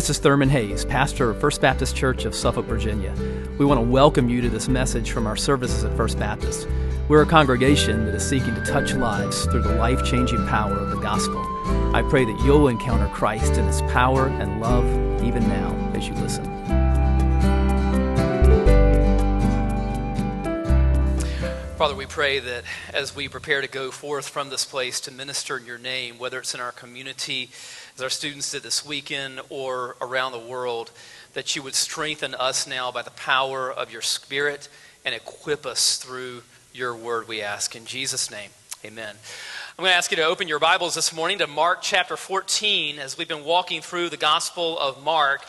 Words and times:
This 0.00 0.08
is 0.08 0.18
Thurman 0.18 0.48
Hayes, 0.48 0.86
pastor 0.86 1.28
of 1.28 1.38
First 1.42 1.60
Baptist 1.60 1.94
Church 1.94 2.24
of 2.24 2.34
Suffolk, 2.34 2.64
Virginia. 2.64 3.14
We 3.58 3.66
want 3.66 3.80
to 3.80 3.86
welcome 3.86 4.30
you 4.30 4.40
to 4.40 4.48
this 4.48 4.66
message 4.66 5.10
from 5.10 5.26
our 5.26 5.36
services 5.36 5.84
at 5.84 5.94
First 5.94 6.18
Baptist. 6.18 6.66
We're 7.08 7.20
a 7.20 7.26
congregation 7.26 8.06
that 8.06 8.14
is 8.14 8.26
seeking 8.26 8.54
to 8.54 8.64
touch 8.64 8.94
lives 8.94 9.44
through 9.44 9.60
the 9.60 9.74
life 9.74 10.02
changing 10.02 10.46
power 10.46 10.72
of 10.72 10.88
the 10.88 11.00
gospel. 11.00 11.44
I 11.94 12.00
pray 12.08 12.24
that 12.24 12.40
you'll 12.46 12.68
encounter 12.68 13.08
Christ 13.08 13.58
in 13.58 13.66
his 13.66 13.82
power 13.92 14.28
and 14.28 14.58
love 14.58 14.86
even 15.22 15.46
now 15.46 15.92
as 15.94 16.08
you 16.08 16.14
listen. 16.14 16.46
Father, 21.80 21.96
we 21.96 22.04
pray 22.04 22.40
that 22.40 22.64
as 22.92 23.16
we 23.16 23.26
prepare 23.26 23.62
to 23.62 23.66
go 23.66 23.90
forth 23.90 24.28
from 24.28 24.50
this 24.50 24.66
place 24.66 25.00
to 25.00 25.10
minister 25.10 25.56
in 25.56 25.64
your 25.64 25.78
name, 25.78 26.18
whether 26.18 26.38
it's 26.38 26.54
in 26.54 26.60
our 26.60 26.72
community, 26.72 27.50
our 28.02 28.10
students 28.10 28.52
this 28.52 28.86
weekend 28.86 29.40
or 29.48 29.96
around 30.00 30.32
the 30.32 30.38
world, 30.38 30.90
that 31.34 31.54
you 31.54 31.62
would 31.62 31.74
strengthen 31.74 32.34
us 32.34 32.66
now 32.66 32.90
by 32.90 33.02
the 33.02 33.10
power 33.10 33.70
of 33.70 33.92
your 33.92 34.02
Spirit 34.02 34.68
and 35.04 35.14
equip 35.14 35.66
us 35.66 35.96
through 35.96 36.42
your 36.72 36.94
word, 36.94 37.28
we 37.28 37.42
ask. 37.42 37.76
In 37.76 37.84
Jesus' 37.84 38.30
name, 38.30 38.50
amen. 38.84 39.14
I'm 39.78 39.82
going 39.82 39.90
to 39.90 39.96
ask 39.96 40.10
you 40.10 40.16
to 40.18 40.24
open 40.24 40.48
your 40.48 40.58
Bibles 40.58 40.94
this 40.94 41.12
morning 41.12 41.38
to 41.38 41.46
Mark 41.46 41.80
chapter 41.82 42.16
14 42.16 42.98
as 42.98 43.18
we've 43.18 43.28
been 43.28 43.44
walking 43.44 43.80
through 43.80 44.08
the 44.08 44.16
Gospel 44.16 44.78
of 44.78 45.02
Mark. 45.02 45.42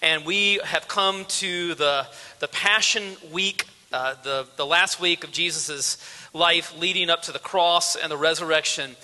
And 0.00 0.24
we 0.24 0.60
have 0.64 0.88
come 0.88 1.24
to 1.26 1.74
the, 1.74 2.06
the 2.40 2.48
Passion 2.48 3.16
Week, 3.30 3.66
uh, 3.92 4.14
the, 4.22 4.46
the 4.56 4.66
last 4.66 5.00
week 5.00 5.24
of 5.24 5.30
Jesus' 5.30 5.98
life 6.32 6.76
leading 6.78 7.10
up 7.10 7.22
to 7.22 7.32
the 7.32 7.38
cross 7.38 7.94
and 7.94 8.10
the 8.10 8.16
resurrection. 8.16 8.96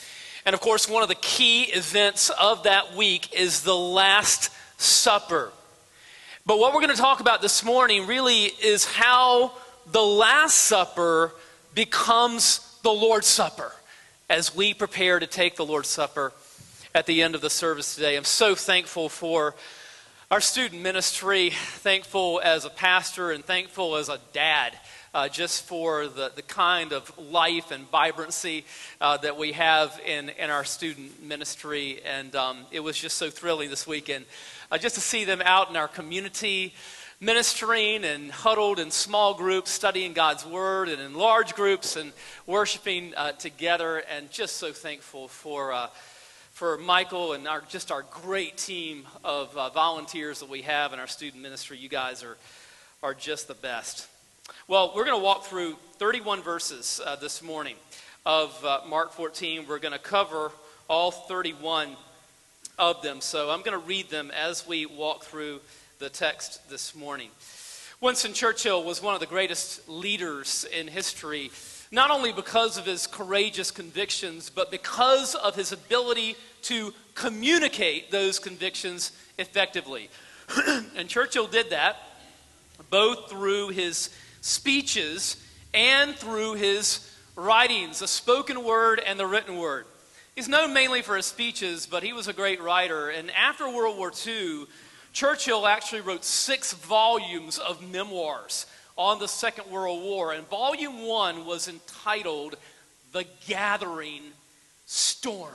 And 0.44 0.54
of 0.54 0.60
course, 0.60 0.88
one 0.88 1.02
of 1.02 1.08
the 1.08 1.14
key 1.16 1.64
events 1.64 2.30
of 2.30 2.62
that 2.64 2.94
week 2.94 3.34
is 3.34 3.62
the 3.62 3.76
Last 3.76 4.50
Supper. 4.80 5.52
But 6.46 6.58
what 6.58 6.72
we're 6.72 6.80
going 6.80 6.94
to 6.94 7.00
talk 7.00 7.20
about 7.20 7.42
this 7.42 7.64
morning 7.64 8.06
really 8.06 8.44
is 8.44 8.84
how 8.84 9.52
the 9.90 10.02
Last 10.02 10.54
Supper 10.54 11.34
becomes 11.74 12.78
the 12.82 12.90
Lord's 12.90 13.26
Supper 13.26 13.72
as 14.30 14.54
we 14.54 14.74
prepare 14.74 15.18
to 15.18 15.26
take 15.26 15.56
the 15.56 15.66
Lord's 15.66 15.88
Supper 15.88 16.32
at 16.94 17.06
the 17.06 17.22
end 17.22 17.34
of 17.34 17.40
the 17.40 17.50
service 17.50 17.94
today. 17.94 18.16
I'm 18.16 18.24
so 18.24 18.54
thankful 18.54 19.08
for 19.08 19.54
our 20.30 20.40
student 20.40 20.82
ministry, 20.82 21.50
thankful 21.50 22.40
as 22.42 22.64
a 22.64 22.70
pastor, 22.70 23.30
and 23.30 23.44
thankful 23.44 23.96
as 23.96 24.08
a 24.08 24.18
dad 24.32 24.74
uh, 25.18 25.28
just 25.28 25.64
for 25.64 26.06
the, 26.06 26.30
the 26.36 26.42
kind 26.42 26.92
of 26.92 27.12
life 27.18 27.72
and 27.72 27.90
vibrancy 27.90 28.64
uh, 29.00 29.16
that 29.16 29.36
we 29.36 29.50
have 29.50 30.00
in, 30.06 30.28
in 30.28 30.48
our 30.48 30.62
student 30.62 31.20
ministry. 31.20 32.00
And 32.04 32.36
um, 32.36 32.58
it 32.70 32.78
was 32.78 32.96
just 32.96 33.16
so 33.16 33.28
thrilling 33.28 33.68
this 33.68 33.84
weekend 33.84 34.26
uh, 34.70 34.78
just 34.78 34.94
to 34.94 35.00
see 35.00 35.24
them 35.24 35.42
out 35.44 35.70
in 35.70 35.76
our 35.76 35.88
community 35.88 36.72
ministering 37.20 38.04
and 38.04 38.30
huddled 38.30 38.78
in 38.78 38.92
small 38.92 39.34
groups, 39.34 39.72
studying 39.72 40.12
God's 40.12 40.46
Word, 40.46 40.88
and 40.88 41.02
in 41.02 41.14
large 41.14 41.56
groups 41.56 41.96
and 41.96 42.12
worshiping 42.46 43.12
uh, 43.16 43.32
together. 43.32 44.04
And 44.08 44.30
just 44.30 44.58
so 44.58 44.70
thankful 44.70 45.26
for 45.26 45.72
uh, 45.72 45.88
for 46.52 46.78
Michael 46.78 47.32
and 47.32 47.48
our, 47.48 47.62
just 47.68 47.90
our 47.90 48.02
great 48.02 48.56
team 48.56 49.04
of 49.24 49.56
uh, 49.56 49.70
volunteers 49.70 50.38
that 50.40 50.48
we 50.48 50.62
have 50.62 50.92
in 50.92 51.00
our 51.00 51.08
student 51.08 51.42
ministry. 51.42 51.76
You 51.76 51.88
guys 51.88 52.22
are, 52.22 52.36
are 53.02 53.14
just 53.14 53.48
the 53.48 53.54
best. 53.54 54.08
Well, 54.66 54.92
we're 54.94 55.04
going 55.04 55.18
to 55.18 55.24
walk 55.24 55.44
through 55.44 55.76
31 55.96 56.42
verses 56.42 57.00
uh, 57.04 57.16
this 57.16 57.42
morning 57.42 57.76
of 58.24 58.64
uh, 58.64 58.80
Mark 58.88 59.12
14. 59.12 59.66
We're 59.66 59.78
going 59.78 59.92
to 59.92 59.98
cover 59.98 60.52
all 60.88 61.10
31 61.10 61.96
of 62.78 63.02
them. 63.02 63.20
So 63.20 63.50
I'm 63.50 63.62
going 63.62 63.78
to 63.78 63.86
read 63.86 64.10
them 64.10 64.30
as 64.30 64.66
we 64.66 64.86
walk 64.86 65.24
through 65.24 65.60
the 65.98 66.08
text 66.08 66.68
this 66.70 66.94
morning. 66.94 67.30
Winston 68.00 68.32
Churchill 68.32 68.84
was 68.84 69.02
one 69.02 69.14
of 69.14 69.20
the 69.20 69.26
greatest 69.26 69.88
leaders 69.88 70.64
in 70.72 70.86
history, 70.86 71.50
not 71.90 72.10
only 72.10 72.32
because 72.32 72.78
of 72.78 72.86
his 72.86 73.06
courageous 73.06 73.70
convictions, 73.70 74.50
but 74.50 74.70
because 74.70 75.34
of 75.34 75.56
his 75.56 75.72
ability 75.72 76.36
to 76.62 76.94
communicate 77.14 78.10
those 78.10 78.38
convictions 78.38 79.12
effectively. 79.38 80.08
and 80.96 81.08
Churchill 81.08 81.46
did 81.46 81.70
that 81.70 81.96
both 82.90 83.28
through 83.28 83.70
his 83.70 84.10
speeches 84.40 85.36
and 85.74 86.14
through 86.14 86.54
his 86.54 87.08
writings, 87.36 88.00
the 88.00 88.08
spoken 88.08 88.64
word 88.64 89.00
and 89.04 89.18
the 89.18 89.26
written 89.26 89.56
word. 89.58 89.86
He's 90.34 90.48
known 90.48 90.72
mainly 90.72 91.02
for 91.02 91.16
his 91.16 91.26
speeches, 91.26 91.86
but 91.86 92.02
he 92.02 92.12
was 92.12 92.28
a 92.28 92.32
great 92.32 92.62
writer. 92.62 93.08
And 93.10 93.30
after 93.32 93.68
World 93.68 93.98
War 93.98 94.12
II, 94.26 94.66
Churchill 95.12 95.66
actually 95.66 96.00
wrote 96.00 96.24
six 96.24 96.72
volumes 96.72 97.58
of 97.58 97.82
memoirs 97.90 98.66
on 98.96 99.18
the 99.18 99.28
Second 99.28 99.70
World 99.70 100.02
War. 100.02 100.32
And 100.32 100.46
volume 100.48 101.06
one 101.06 101.44
was 101.44 101.68
entitled 101.68 102.56
The 103.12 103.24
Gathering 103.46 104.22
Storm. 104.86 105.50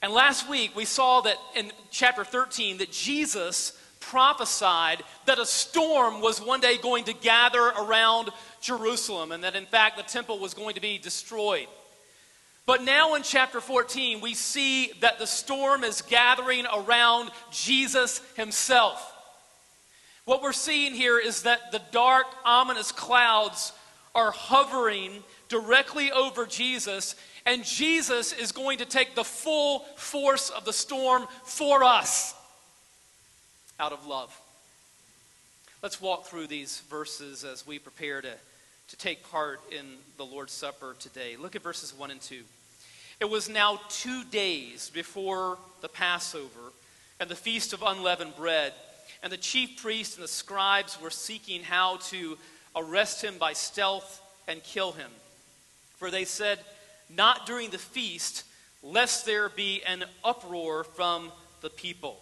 And 0.00 0.12
last 0.12 0.48
week 0.48 0.76
we 0.76 0.84
saw 0.84 1.20
that 1.22 1.38
in 1.56 1.72
chapter 1.90 2.24
13 2.24 2.78
that 2.78 2.92
Jesus 2.92 3.72
prophesied 4.10 5.02
that 5.26 5.38
a 5.38 5.46
storm 5.46 6.20
was 6.20 6.40
one 6.40 6.60
day 6.60 6.76
going 6.78 7.04
to 7.04 7.12
gather 7.12 7.60
around 7.60 8.30
Jerusalem 8.60 9.32
and 9.32 9.44
that 9.44 9.56
in 9.56 9.66
fact 9.66 9.96
the 9.96 10.02
temple 10.02 10.38
was 10.38 10.54
going 10.54 10.74
to 10.74 10.80
be 10.80 10.98
destroyed. 10.98 11.66
But 12.66 12.82
now 12.82 13.14
in 13.14 13.22
chapter 13.22 13.60
14, 13.60 14.20
we 14.20 14.34
see 14.34 14.92
that 15.00 15.18
the 15.18 15.26
storm 15.26 15.84
is 15.84 16.02
gathering 16.02 16.64
around 16.72 17.30
Jesus 17.50 18.22
himself. 18.36 19.12
What 20.24 20.42
we're 20.42 20.52
seeing 20.52 20.94
here 20.94 21.18
is 21.18 21.42
that 21.42 21.72
the 21.72 21.82
dark, 21.90 22.26
ominous 22.44 22.92
clouds 22.92 23.72
are 24.14 24.30
hovering 24.30 25.22
directly 25.48 26.10
over 26.12 26.46
Jesus, 26.46 27.16
and 27.44 27.64
Jesus 27.64 28.32
is 28.32 28.52
going 28.52 28.78
to 28.78 28.86
take 28.86 29.14
the 29.14 29.24
full 29.24 29.80
force 29.96 30.48
of 30.48 30.64
the 30.64 30.72
storm 30.72 31.26
for 31.44 31.84
us 31.84 32.34
out 33.78 33.92
of 33.92 34.06
love. 34.06 34.38
Let's 35.82 36.00
walk 36.00 36.26
through 36.26 36.46
these 36.46 36.80
verses 36.88 37.44
as 37.44 37.66
we 37.66 37.78
prepare 37.78 38.22
to, 38.22 38.32
to 38.88 38.96
take 38.96 39.28
part 39.30 39.60
in 39.70 39.84
the 40.16 40.24
Lord's 40.24 40.52
Supper 40.52 40.96
today. 40.98 41.36
Look 41.36 41.56
at 41.56 41.62
verses 41.62 41.92
1 41.96 42.10
and 42.10 42.20
2. 42.20 42.42
It 43.20 43.30
was 43.30 43.48
now 43.48 43.80
two 43.88 44.24
days 44.24 44.90
before 44.90 45.58
the 45.80 45.88
Passover 45.88 46.72
and 47.20 47.28
the 47.28 47.36
Feast 47.36 47.72
of 47.72 47.82
Unleavened 47.82 48.36
Bread, 48.36 48.72
and 49.22 49.32
the 49.32 49.36
chief 49.36 49.80
priests 49.80 50.16
and 50.16 50.24
the 50.24 50.28
scribes 50.28 51.00
were 51.00 51.10
seeking 51.10 51.62
how 51.62 51.98
to 52.08 52.38
arrest 52.74 53.22
him 53.22 53.38
by 53.38 53.52
stealth 53.52 54.20
and 54.48 54.62
kill 54.62 54.92
him. 54.92 55.10
For 55.96 56.10
they 56.10 56.24
said, 56.24 56.58
Not 57.08 57.46
during 57.46 57.70
the 57.70 57.78
feast, 57.78 58.44
lest 58.82 59.26
there 59.26 59.48
be 59.48 59.82
an 59.86 60.04
uproar 60.24 60.84
from 60.84 61.30
the 61.60 61.70
people. 61.70 62.20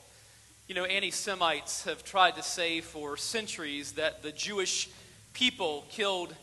You 0.69 0.77
know, 0.77 0.85
anti 0.85 1.11
Semites 1.11 1.85
have 1.85 2.05
tried 2.05 2.37
to 2.37 2.43
say 2.43 2.81
for 2.81 3.17
centuries 3.17 3.93
that 3.93 4.23
the 4.23 4.31
Jewish 4.31 4.89
people 5.35 5.85
killed 5.91 6.35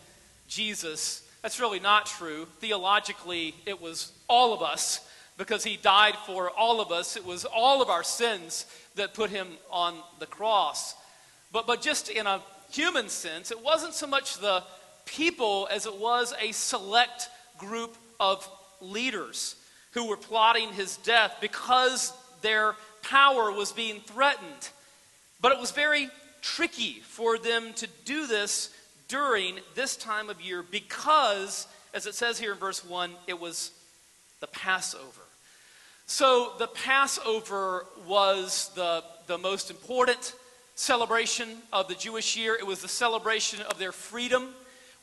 Jesus. 0.48 1.24
That's 1.42 1.60
really 1.60 1.80
not 1.80 2.06
true. 2.06 2.46
Theologically, 2.60 3.56
it 3.66 3.82
was 3.82 4.12
all 4.28 4.54
of 4.54 4.62
us 4.62 5.08
because 5.38 5.64
he 5.64 5.78
died 5.78 6.16
for 6.26 6.50
all 6.52 6.82
of 6.82 6.92
us. 6.92 7.16
It 7.16 7.26
was 7.26 7.46
all 7.46 7.82
of 7.82 7.90
our 7.90 8.04
sins 8.04 8.66
that 8.96 9.14
put 9.14 9.30
him 9.30 9.48
on 9.72 9.96
the 10.20 10.26
cross. 10.26 10.96
But, 11.54 11.66
but 11.66 11.82
just 11.82 12.10
in 12.10 12.28
a 12.28 12.42
human 12.70 13.08
sense, 13.08 13.52
it 13.52 13.64
wasn't 13.64 13.94
so 13.94 14.06
much 14.06 14.38
the 14.40 14.64
people 15.06 15.70
as 15.72 15.86
it 15.86 15.96
was 15.96 16.34
a 16.42 16.52
select 16.52 17.30
group 17.58 17.96
of 18.20 18.48
leaders 18.82 19.56
who 19.92 20.10
were 20.10 20.18
plotting 20.18 20.74
his 20.74 20.98
death 20.98 21.38
because 21.40 22.12
their 22.42 22.76
power 23.10 23.52
was 23.52 23.72
being 23.72 24.00
threatened. 24.02 24.70
But 25.42 25.52
it 25.52 25.60
was 25.60 25.72
very 25.72 26.10
tricky 26.42 27.02
for 27.02 27.38
them 27.38 27.74
to 27.74 27.88
do 28.06 28.28
this 28.28 28.70
during 29.08 29.60
this 29.76 29.96
time 29.96 30.30
of 30.30 30.40
year 30.40 30.64
because, 30.64 31.68
as 31.94 32.06
it 32.06 32.14
says 32.16 32.40
here 32.40 32.54
in 32.54 32.58
verse 32.58 32.86
1, 32.86 33.12
it 33.28 33.40
was 33.40 33.72
the 34.40 34.48
Passover. 34.48 35.22
So 36.06 36.54
the 36.60 36.68
Passover 36.68 37.86
was 38.08 38.72
the, 38.76 39.04
the 39.28 39.38
most 39.38 39.70
important 39.72 40.36
celebration 40.76 41.50
of 41.74 41.88
the 41.88 41.96
Jewish 41.96 42.38
year. 42.38 42.56
It 42.56 42.66
was 42.66 42.82
the 42.82 42.88
celebration 42.88 43.62
of 43.64 43.80
their 43.80 43.92
freedom, 43.92 44.50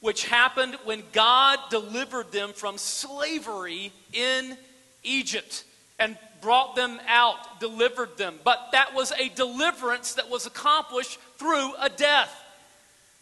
which 0.01 0.27
happened 0.27 0.77
when 0.85 1.03
God 1.13 1.59
delivered 1.71 2.33
them 2.33 2.53
from 2.53 2.79
slavery 2.79 3.93
in 4.13 4.57
Egypt 5.03 5.65
and 5.99 6.17
brought 6.41 6.77
them 6.77 7.01
out, 7.09 7.61
delivered 7.61 8.17
them. 8.17 8.39
But 8.45 8.69
that 8.73 8.95
was 8.95 9.13
a 9.13 9.29
deliverance 9.31 10.15
that 10.15 10.31
was 10.31 10.47
accomplished 10.47 11.19
through 11.39 11.75
a 11.81 11.89
death 11.89 12.33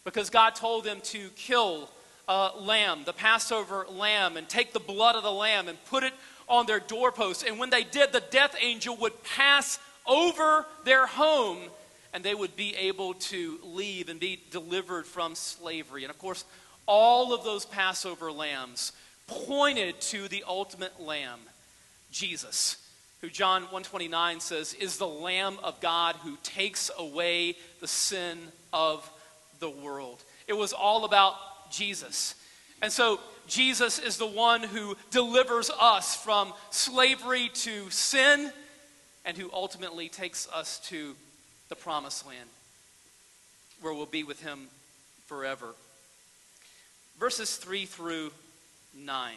because 0.05 0.31
God 0.31 0.55
told 0.55 0.85
them 0.85 1.01
to 1.05 1.29
kill 1.31 1.89
a 2.29 2.51
lamb, 2.59 3.03
the 3.05 3.13
Passover 3.13 3.87
lamb, 3.89 4.37
and 4.37 4.49
take 4.49 4.73
the 4.73 4.81
blood 4.81 5.17
of 5.17 5.23
the 5.23 5.33
lamb 5.33 5.69
and 5.69 5.83
put 5.87 6.05
it 6.05 6.13
on 6.49 6.67
their 6.67 6.81
doorposts. 6.81 7.43
And 7.43 7.59
when 7.59 7.71
they 7.71 7.85
did, 7.85 8.13
the 8.13 8.23
death 8.31 8.55
angel 8.61 8.97
would 8.99 9.23
pass 9.25 9.79
over 10.07 10.67
their 10.85 11.07
home, 11.07 11.59
and 12.13 12.23
they 12.23 12.35
would 12.35 12.55
be 12.57 12.75
able 12.77 13.15
to 13.15 13.59
leave 13.63 14.09
and 14.09 14.21
be 14.21 14.41
delivered 14.51 15.07
from 15.07 15.35
slavery. 15.35 16.05
And 16.05 16.11
of 16.11 16.19
course, 16.19 16.45
all 16.87 17.33
of 17.33 17.45
those 17.45 17.65
Passover 17.65 18.31
lambs 18.31 18.93
pointed 19.27 20.01
to 20.03 20.29
the 20.29 20.45
ultimate 20.47 21.01
lamb, 21.01 21.41
Jesus, 22.11 22.77
who 23.25 23.31
John 23.31 23.63
129 23.63 24.41
says 24.41 24.75
is 24.75 24.99
the 24.99 25.09
lamb 25.09 25.57
of 25.63 25.81
God 25.81 26.15
who 26.17 26.37
takes 26.43 26.91
away 26.99 27.57
the 27.81 27.89
sin 27.89 28.37
of 28.71 29.11
the 29.61 29.71
world. 29.71 30.23
It 30.47 30.53
was 30.53 30.75
all 30.75 31.07
about 31.07 31.35
Jesus. 31.71 32.35
And 32.83 32.93
so 32.93 33.19
Jesus 33.49 33.99
is 33.99 34.19
the 34.19 34.27
one 34.27 34.63
who 34.63 34.95
delivers 35.11 35.71
us 35.71 36.15
from 36.15 36.53
slavery 36.69 37.51
to 37.55 37.89
sin 37.89 38.53
and 39.25 39.39
who 39.39 39.49
ultimately 39.55 40.11
takes 40.11 40.47
us 40.53 40.79
to 40.91 41.17
the 41.71 41.77
promised 41.77 42.27
land 42.27 42.51
where 43.81 43.95
we'll 43.95 44.05
be 44.05 44.23
with 44.23 44.43
him 44.43 44.67
forever. 45.25 45.69
Verses 47.19 47.57
3 47.57 47.87
through 47.87 48.33
9. 48.95 49.37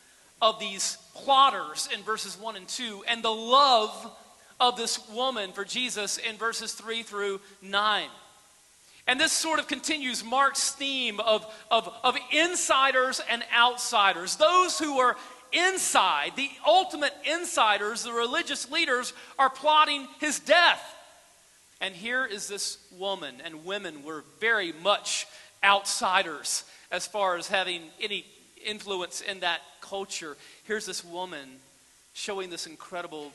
of 0.41 0.59
these 0.59 0.97
plotters 1.13 1.87
in 1.93 2.01
verses 2.03 2.37
1 2.37 2.55
and 2.55 2.67
2 2.67 3.03
and 3.07 3.23
the 3.23 3.29
love 3.29 4.11
of 4.59 4.77
this 4.77 5.07
woman 5.09 5.51
for 5.51 5.65
Jesus 5.65 6.17
in 6.17 6.37
verses 6.37 6.73
3 6.73 7.03
through 7.03 7.39
9. 7.61 8.07
And 9.07 9.19
this 9.19 9.31
sort 9.31 9.59
of 9.59 9.67
continues 9.67 10.23
Mark's 10.23 10.71
theme 10.71 11.19
of, 11.19 11.45
of, 11.69 11.91
of 12.03 12.15
insiders 12.31 13.21
and 13.29 13.43
outsiders. 13.55 14.35
Those 14.35 14.77
who 14.77 14.99
are 14.99 15.17
inside, 15.51 16.33
the 16.35 16.49
ultimate 16.65 17.13
insiders, 17.25 18.03
the 18.03 18.13
religious 18.13 18.69
leaders, 18.71 19.13
are 19.39 19.49
plotting 19.49 20.07
his 20.19 20.39
death. 20.39 20.81
And 21.81 21.95
here 21.95 22.25
is 22.25 22.47
this 22.47 22.77
woman, 22.97 23.41
and 23.43 23.65
women 23.65 24.03
were 24.03 24.23
very 24.39 24.71
much 24.71 25.25
outsiders 25.63 26.63
as 26.91 27.07
far 27.07 27.37
as 27.37 27.47
having 27.47 27.81
any 27.99 28.25
influence 28.63 29.21
in 29.21 29.39
that 29.39 29.61
culture. 29.91 30.37
Here's 30.63 30.85
this 30.85 31.03
woman 31.03 31.49
showing 32.13 32.49
this 32.49 32.65
incredible 32.65 33.33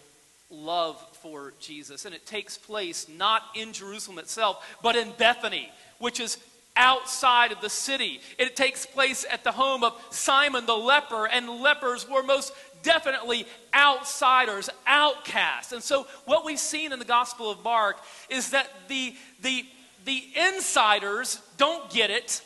love 0.51 0.99
for 1.21 1.53
Jesus. 1.61 2.07
And 2.07 2.15
it 2.15 2.25
takes 2.25 2.57
place 2.57 3.07
not 3.15 3.43
in 3.55 3.75
Jerusalem 3.75 4.19
itself, 4.19 4.67
but 4.83 4.97
in 4.97 5.13
Bethany, 5.19 5.69
which 5.99 6.19
is 6.19 6.39
outside 6.75 7.53
of 7.53 7.61
the 7.61 7.69
city. 7.69 8.21
It 8.39 8.57
takes 8.57 8.87
place 8.87 9.27
at 9.31 9.45
the 9.45 9.53
home 9.53 9.85
of 9.85 10.01
Simon 10.09 10.65
the 10.65 10.77
leper, 10.77 11.27
and 11.27 11.61
lepers 11.61 12.09
were 12.09 12.23
most 12.23 12.55
definitely 12.83 13.47
outsiders, 13.75 14.71
outcasts. 14.87 15.73
And 15.73 15.83
so, 15.83 16.07
what 16.25 16.47
we've 16.47 16.59
seen 16.59 16.91
in 16.91 16.99
the 16.99 17.05
Gospel 17.05 17.51
of 17.51 17.63
Mark 17.63 17.99
is 18.31 18.51
that 18.51 18.71
the, 18.89 19.15
the, 19.43 19.67
the 20.07 20.25
insiders 20.49 21.39
don't 21.59 21.91
get 21.91 22.11
it, 22.11 22.41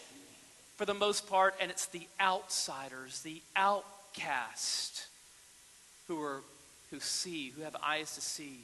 for 0.77 0.85
the 0.85 0.95
most 0.95 1.29
part, 1.29 1.55
and 1.61 1.71
it's 1.71 1.87
the 1.87 2.09
outsiders, 2.19 3.21
the 3.21 3.43
outcast, 4.21 5.07
who 6.09 6.21
are 6.23 6.43
who 6.91 6.99
see, 6.99 7.51
who 7.51 7.63
have 7.63 7.77
eyes 7.85 8.17
to 8.17 8.21
see, 8.21 8.59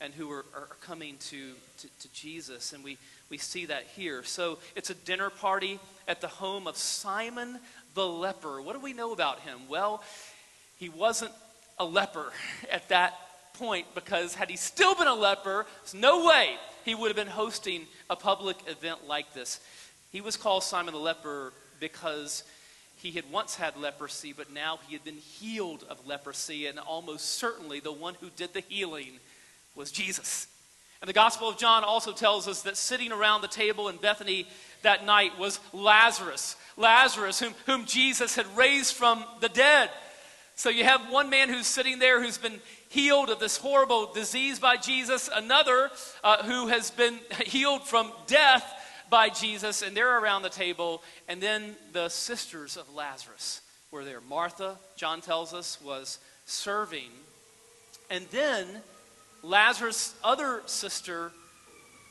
and 0.00 0.14
who 0.14 0.30
are, 0.30 0.46
are 0.54 0.68
coming 0.80 1.16
to, 1.18 1.52
to, 1.76 1.86
to 2.00 2.12
Jesus. 2.14 2.72
And 2.72 2.82
we, 2.82 2.96
we 3.28 3.36
see 3.36 3.66
that 3.66 3.84
here. 3.94 4.22
So 4.22 4.58
it's 4.74 4.88
a 4.88 4.94
dinner 4.94 5.28
party 5.28 5.78
at 6.06 6.22
the 6.22 6.28
home 6.28 6.66
of 6.66 6.78
Simon 6.78 7.58
the 7.94 8.06
leper. 8.06 8.62
What 8.62 8.72
do 8.72 8.80
we 8.80 8.94
know 8.94 9.12
about 9.12 9.40
him? 9.40 9.58
Well, 9.68 10.02
he 10.78 10.88
wasn't 10.88 11.32
a 11.78 11.84
leper 11.84 12.32
at 12.72 12.88
that 12.88 13.14
point 13.54 13.86
because 13.94 14.34
had 14.34 14.48
he 14.48 14.56
still 14.56 14.94
been 14.94 15.08
a 15.08 15.14
leper, 15.14 15.66
there's 15.82 15.94
no 15.94 16.26
way 16.26 16.56
he 16.86 16.94
would 16.94 17.08
have 17.08 17.16
been 17.16 17.26
hosting 17.26 17.86
a 18.08 18.16
public 18.16 18.56
event 18.66 19.06
like 19.06 19.34
this. 19.34 19.60
He 20.10 20.22
was 20.22 20.38
called 20.38 20.62
Simon 20.62 20.94
the 20.94 21.00
leper 21.00 21.52
because 21.80 22.44
he 22.98 23.12
had 23.12 23.30
once 23.30 23.54
had 23.54 23.76
leprosy, 23.76 24.32
but 24.32 24.52
now 24.52 24.78
he 24.86 24.94
had 24.94 25.04
been 25.04 25.16
healed 25.16 25.84
of 25.88 26.06
leprosy, 26.06 26.66
and 26.66 26.78
almost 26.78 27.36
certainly 27.36 27.80
the 27.80 27.92
one 27.92 28.14
who 28.20 28.28
did 28.30 28.52
the 28.52 28.60
healing 28.68 29.20
was 29.74 29.90
Jesus. 29.90 30.48
And 31.00 31.08
the 31.08 31.14
Gospel 31.14 31.48
of 31.48 31.56
John 31.56 31.84
also 31.84 32.12
tells 32.12 32.48
us 32.48 32.62
that 32.62 32.76
sitting 32.76 33.12
around 33.12 33.42
the 33.42 33.48
table 33.48 33.88
in 33.88 33.96
Bethany 33.96 34.48
that 34.82 35.06
night 35.06 35.38
was 35.38 35.60
Lazarus. 35.72 36.56
Lazarus, 36.76 37.38
whom, 37.38 37.54
whom 37.66 37.84
Jesus 37.84 38.34
had 38.34 38.46
raised 38.56 38.94
from 38.94 39.24
the 39.40 39.48
dead. 39.48 39.90
So 40.56 40.70
you 40.70 40.82
have 40.82 41.08
one 41.08 41.30
man 41.30 41.48
who's 41.48 41.68
sitting 41.68 42.00
there 42.00 42.20
who's 42.20 42.38
been 42.38 42.60
healed 42.88 43.30
of 43.30 43.38
this 43.38 43.56
horrible 43.56 44.12
disease 44.12 44.58
by 44.58 44.76
Jesus, 44.76 45.30
another 45.32 45.90
uh, 46.24 46.42
who 46.42 46.66
has 46.66 46.90
been 46.90 47.20
healed 47.46 47.86
from 47.86 48.12
death, 48.26 48.64
by 49.10 49.28
Jesus, 49.28 49.82
and 49.82 49.96
they're 49.96 50.18
around 50.18 50.42
the 50.42 50.48
table. 50.48 51.02
And 51.28 51.40
then 51.40 51.76
the 51.92 52.08
sisters 52.08 52.76
of 52.76 52.92
Lazarus 52.94 53.60
were 53.90 54.04
there. 54.04 54.20
Martha, 54.20 54.76
John 54.96 55.20
tells 55.20 55.54
us, 55.54 55.80
was 55.82 56.18
serving. 56.46 57.10
And 58.10 58.26
then 58.30 58.66
Lazarus' 59.42 60.14
other 60.24 60.62
sister, 60.66 61.32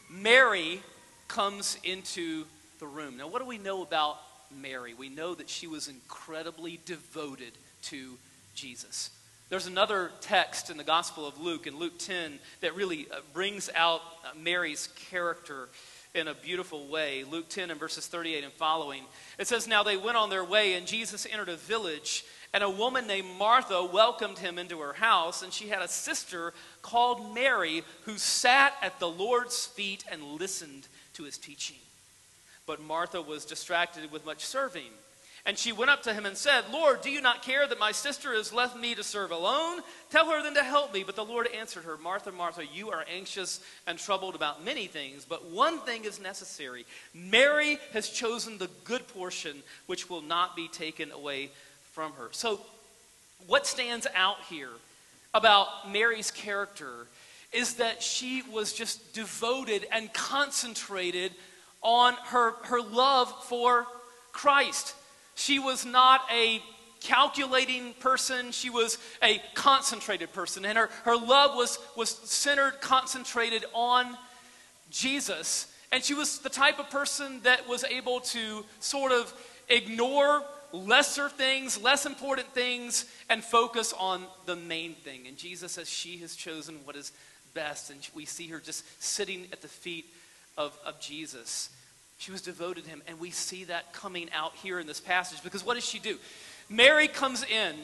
Mary, 0.10 0.82
comes 1.28 1.78
into 1.84 2.46
the 2.80 2.88
room. 2.88 3.18
Now, 3.18 3.28
what 3.28 3.42
do 3.42 3.48
we 3.48 3.58
know 3.58 3.82
about 3.82 4.18
Mary? 4.56 4.94
We 4.94 5.10
know 5.10 5.36
that 5.36 5.50
she 5.50 5.68
was 5.68 5.88
incredibly 5.88 6.80
devoted 6.86 7.52
to 7.84 8.18
Jesus. 8.56 9.10
There's 9.50 9.68
another 9.68 10.12
text 10.20 10.70
in 10.70 10.78
the 10.78 10.84
Gospel 10.84 11.26
of 11.26 11.40
Luke, 11.40 11.68
in 11.68 11.78
Luke 11.78 11.98
10, 12.00 12.40
that 12.62 12.76
really 12.76 13.08
uh, 13.10 13.20
brings 13.34 13.70
out 13.76 14.02
uh, 14.02 14.38
Mary's 14.38 14.90
character 15.10 15.70
in 16.14 16.28
a 16.28 16.34
beautiful 16.34 16.88
way. 16.88 17.24
Luke 17.30 17.50
10 17.50 17.72
and 17.72 17.80
verses 17.80 18.08
38 18.08 18.44
and 18.44 18.54
following. 18.54 19.04
It 19.38 19.48
says, 19.48 19.68
Now 19.68 19.84
they 19.84 19.98
went 19.98 20.18
on 20.18 20.30
their 20.30 20.44
way, 20.44 20.74
and 20.74 20.88
Jesus 20.88 21.28
entered 21.30 21.50
a 21.50 21.56
village, 21.56 22.26
and 22.54 22.64
a 22.64 22.70
woman 22.70 23.08
named 23.08 23.28
Martha 23.38 23.84
welcomed 23.86 24.40
him 24.40 24.58
into 24.58 24.80
her 24.80 24.94
house, 24.94 25.44
and 25.44 25.54
she 25.54 25.68
had 25.68 25.82
a 25.82 25.88
sister 25.88 26.54
called 26.82 27.34
Mary 27.34 27.84
who 28.04 28.18
sat 28.18 28.74
at 28.82 29.00
the 29.00 29.10
Lord's 29.10 29.66
feet 29.66 30.04
and 30.12 30.24
listened 30.24 30.88
to 31.14 31.24
his 31.24 31.38
teaching. 31.38 31.78
But 32.66 32.82
Martha 32.82 33.22
was 33.22 33.46
distracted 33.46 34.12
with 34.12 34.26
much 34.26 34.46
serving. 34.46 34.92
And 35.48 35.58
she 35.58 35.72
went 35.72 35.90
up 35.90 36.04
to 36.04 36.14
him 36.14 36.26
and 36.26 36.36
said, 36.36 36.66
Lord, 36.74 37.02
do 37.02 37.10
you 37.10 37.22
not 37.22 37.42
care 37.42 37.66
that 37.66 37.80
my 37.80 37.94
sister 37.94 38.34
has 38.34 38.52
left 38.52 38.76
me 38.76 38.94
to 38.96 39.04
serve 39.04 39.32
alone? 39.32 39.80
Tell 40.12 40.30
her 40.30 40.44
then 40.44 40.56
to 40.56 40.64
help 40.64 40.94
me. 40.94 41.04
But 41.06 41.16
the 41.16 41.24
Lord 41.24 41.48
answered 41.48 41.86
her, 41.86 41.96
Martha, 41.96 42.34
Martha, 42.34 42.66
you 42.66 42.92
are 42.92 43.06
anxious 43.10 43.62
and 43.88 43.98
troubled 43.98 44.36
about 44.36 44.66
many 44.66 44.88
things, 44.88 45.24
but 45.24 45.50
one 45.50 45.80
thing 45.80 46.04
is 46.04 46.20
necessary. 46.20 46.86
Mary 47.14 47.80
has 47.94 48.10
chosen 48.10 48.58
the 48.58 48.70
good 48.84 49.08
portion, 49.08 49.64
which 49.86 50.10
will 50.10 50.22
not 50.22 50.54
be 50.54 50.68
taken 50.68 51.14
away 51.14 51.50
from 51.94 52.12
her. 52.14 52.28
So, 52.32 52.60
what 53.48 53.66
stands 53.66 54.06
out 54.14 54.42
here 54.50 54.70
about 55.34 55.90
Mary's 55.90 56.30
character 56.30 57.08
is 57.54 57.76
that 57.76 58.04
she 58.04 58.44
was 58.52 58.74
just 58.74 59.14
devoted 59.14 59.88
and 59.94 60.12
concentrated 60.12 61.32
on 61.82 62.16
her, 62.26 62.52
her 62.64 62.82
love 62.82 63.34
for 63.46 63.88
Christ. 64.34 64.94
She 65.38 65.60
was 65.60 65.86
not 65.86 66.22
a 66.34 66.62
calculating 67.00 67.94
person. 68.00 68.52
She 68.52 68.72
was 68.72 68.98
a 69.22 69.40
concentrated 69.54 70.34
person. 70.34 70.66
And 70.66 70.78
her, 70.78 70.90
her 71.04 71.16
love 71.16 71.56
was, 71.56 71.78
was 71.96 72.10
centered, 72.10 72.82
concentrated 72.82 73.64
on 73.72 74.18
Jesus. 74.90 75.72
And 75.92 76.04
she 76.04 76.16
was 76.16 76.40
the 76.40 76.50
type 76.50 76.80
of 76.80 76.90
person 76.90 77.40
that 77.44 77.68
was 77.68 77.84
able 77.84 78.20
to 78.22 78.66
sort 78.80 79.12
of 79.12 79.32
ignore 79.70 80.44
lesser 80.72 81.30
things, 81.30 81.80
less 81.80 82.08
important 82.08 82.48
things, 82.54 83.06
and 83.30 83.44
focus 83.44 83.94
on 83.94 84.24
the 84.48 84.56
main 84.56 84.96
thing. 84.96 85.28
And 85.28 85.38
Jesus 85.38 85.74
says 85.74 85.88
she 85.88 86.18
has 86.18 86.36
chosen 86.36 86.80
what 86.84 86.96
is 86.96 87.12
best. 87.54 87.92
And 87.92 88.00
we 88.16 88.26
see 88.26 88.48
her 88.48 88.60
just 88.60 88.84
sitting 89.02 89.46
at 89.54 89.62
the 89.62 89.68
feet 89.68 90.12
of, 90.58 90.78
of 90.84 91.00
Jesus. 91.00 91.70
She 92.18 92.32
was 92.32 92.42
devoted 92.42 92.86
to 92.86 92.90
him. 92.90 93.02
And 93.08 93.20
we 93.20 93.32
see 93.32 93.66
that 93.66 93.94
coming 93.94 94.30
out 94.34 94.54
here 94.56 94.80
in 94.80 94.88
this 94.88 95.00
passage 95.00 95.44
because 95.44 95.66
what 95.66 95.76
does 95.76 95.86
she 95.86 96.00
do? 96.00 96.18
Mary 96.70 97.08
comes 97.08 97.44
in 97.44 97.76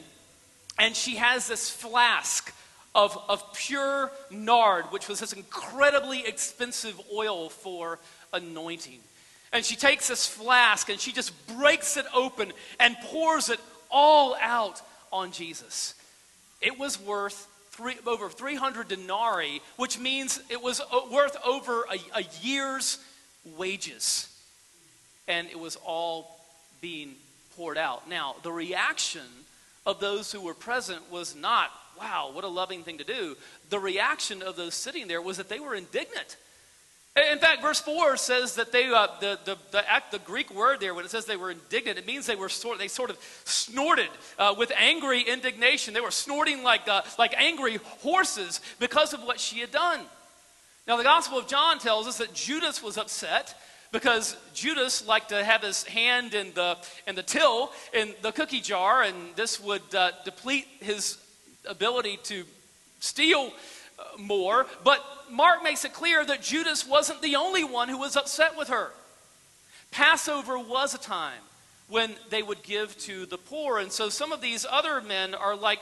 and 0.78 0.94
she 0.94 1.16
has 1.16 1.46
this 1.46 1.70
flask 1.70 2.52
of, 2.94 3.18
of 3.28 3.52
pure 3.54 4.10
nard, 4.30 4.86
which 4.86 5.08
was 5.08 5.20
this 5.20 5.32
incredibly 5.32 6.26
expensive 6.26 7.00
oil 7.12 7.48
for 7.48 7.98
anointing. 8.32 8.98
And 9.52 9.64
she 9.64 9.76
takes 9.76 10.08
this 10.08 10.26
flask 10.26 10.88
and 10.88 10.98
she 10.98 11.12
just 11.12 11.32
breaks 11.56 11.96
it 11.96 12.06
open 12.14 12.52
and 12.80 12.96
pours 13.04 13.48
it 13.48 13.60
all 13.90 14.36
out 14.40 14.82
on 15.12 15.30
Jesus. 15.30 15.94
It 16.60 16.78
was 16.78 17.00
worth 17.00 17.46
three, 17.70 17.96
over 18.06 18.28
300 18.28 18.88
denarii, 18.88 19.60
which 19.76 19.98
means 19.98 20.40
it 20.50 20.60
was 20.60 20.80
uh, 20.80 21.00
worth 21.10 21.36
over 21.46 21.84
a, 21.84 22.18
a 22.18 22.24
year's 22.42 22.98
wages. 23.56 24.28
And 25.26 25.48
it 25.48 25.58
was 25.58 25.76
all 25.76 26.40
being 26.80 27.14
poured 27.56 27.78
out. 27.78 28.08
Now, 28.08 28.36
the 28.42 28.52
reaction 28.52 29.22
of 29.86 30.00
those 30.00 30.32
who 30.32 30.40
were 30.40 30.54
present 30.54 31.10
was 31.10 31.34
not, 31.36 31.70
wow, 31.98 32.30
what 32.32 32.44
a 32.44 32.48
loving 32.48 32.82
thing 32.82 32.98
to 32.98 33.04
do. 33.04 33.36
The 33.70 33.78
reaction 33.78 34.42
of 34.42 34.56
those 34.56 34.74
sitting 34.74 35.08
there 35.08 35.22
was 35.22 35.36
that 35.36 35.48
they 35.48 35.60
were 35.60 35.74
indignant. 35.74 36.36
In 37.32 37.38
fact, 37.38 37.62
verse 37.62 37.78
4 37.80 38.16
says 38.16 38.56
that 38.56 38.72
they, 38.72 38.86
uh, 38.86 39.06
the, 39.20 39.38
the, 39.44 39.56
the, 39.70 39.88
act, 39.88 40.10
the, 40.10 40.18
Greek 40.18 40.52
word 40.52 40.80
there, 40.80 40.94
when 40.94 41.04
it 41.04 41.12
says 41.12 41.26
they 41.26 41.36
were 41.36 41.52
indignant, 41.52 41.96
it 41.96 42.06
means 42.06 42.26
they 42.26 42.34
were 42.34 42.48
sort, 42.48 42.78
they 42.78 42.88
sort 42.88 43.08
of 43.08 43.18
snorted 43.44 44.08
uh, 44.36 44.52
with 44.58 44.72
angry 44.76 45.20
indignation. 45.22 45.94
They 45.94 46.00
were 46.00 46.10
snorting 46.10 46.64
like, 46.64 46.88
uh, 46.88 47.02
like 47.16 47.32
angry 47.38 47.76
horses 48.00 48.60
because 48.80 49.14
of 49.14 49.22
what 49.22 49.38
she 49.38 49.60
had 49.60 49.70
done. 49.70 50.00
Now, 50.86 50.98
the 50.98 51.02
Gospel 51.02 51.38
of 51.38 51.48
John 51.48 51.78
tells 51.78 52.06
us 52.06 52.18
that 52.18 52.34
Judas 52.34 52.82
was 52.82 52.98
upset 52.98 53.58
because 53.90 54.36
Judas 54.52 55.06
liked 55.06 55.30
to 55.30 55.42
have 55.42 55.62
his 55.62 55.84
hand 55.84 56.34
in 56.34 56.52
the, 56.52 56.76
in 57.06 57.14
the 57.14 57.22
till, 57.22 57.72
in 57.94 58.12
the 58.20 58.32
cookie 58.32 58.60
jar, 58.60 59.02
and 59.02 59.16
this 59.34 59.58
would 59.58 59.94
uh, 59.94 60.10
deplete 60.26 60.66
his 60.80 61.16
ability 61.66 62.18
to 62.24 62.44
steal 63.00 63.50
uh, 63.98 64.02
more. 64.18 64.66
But 64.82 65.02
Mark 65.30 65.62
makes 65.62 65.86
it 65.86 65.94
clear 65.94 66.22
that 66.22 66.42
Judas 66.42 66.86
wasn't 66.86 67.22
the 67.22 67.36
only 67.36 67.64
one 67.64 67.88
who 67.88 67.96
was 67.96 68.14
upset 68.14 68.54
with 68.54 68.68
her. 68.68 68.90
Passover 69.90 70.58
was 70.58 70.94
a 70.94 70.98
time 70.98 71.40
when 71.88 72.12
they 72.28 72.42
would 72.42 72.62
give 72.62 72.98
to 72.98 73.24
the 73.24 73.38
poor. 73.38 73.78
And 73.78 73.90
so 73.90 74.10
some 74.10 74.32
of 74.32 74.42
these 74.42 74.66
other 74.70 75.00
men 75.00 75.34
are 75.34 75.56
like, 75.56 75.78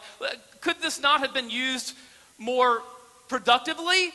could 0.60 0.80
this 0.80 1.00
not 1.00 1.22
have 1.22 1.34
been 1.34 1.50
used 1.50 1.96
more 2.38 2.82
productively? 3.28 4.12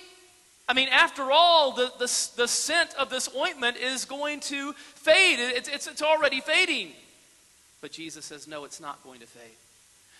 I 0.67 0.73
mean, 0.73 0.89
after 0.89 1.31
all, 1.31 1.71
the, 1.71 1.91
the, 1.97 2.29
the 2.35 2.47
scent 2.47 2.93
of 2.95 3.09
this 3.09 3.29
ointment 3.35 3.77
is 3.77 4.05
going 4.05 4.41
to 4.41 4.73
fade. 4.73 5.39
It's, 5.39 5.69
it's, 5.69 5.87
it's 5.87 6.01
already 6.01 6.41
fading. 6.41 6.91
But 7.79 7.91
Jesus 7.91 8.25
says, 8.25 8.47
no, 8.47 8.65
it's 8.65 8.81
not 8.81 9.01
going 9.03 9.21
to 9.21 9.27
fade. 9.27 9.55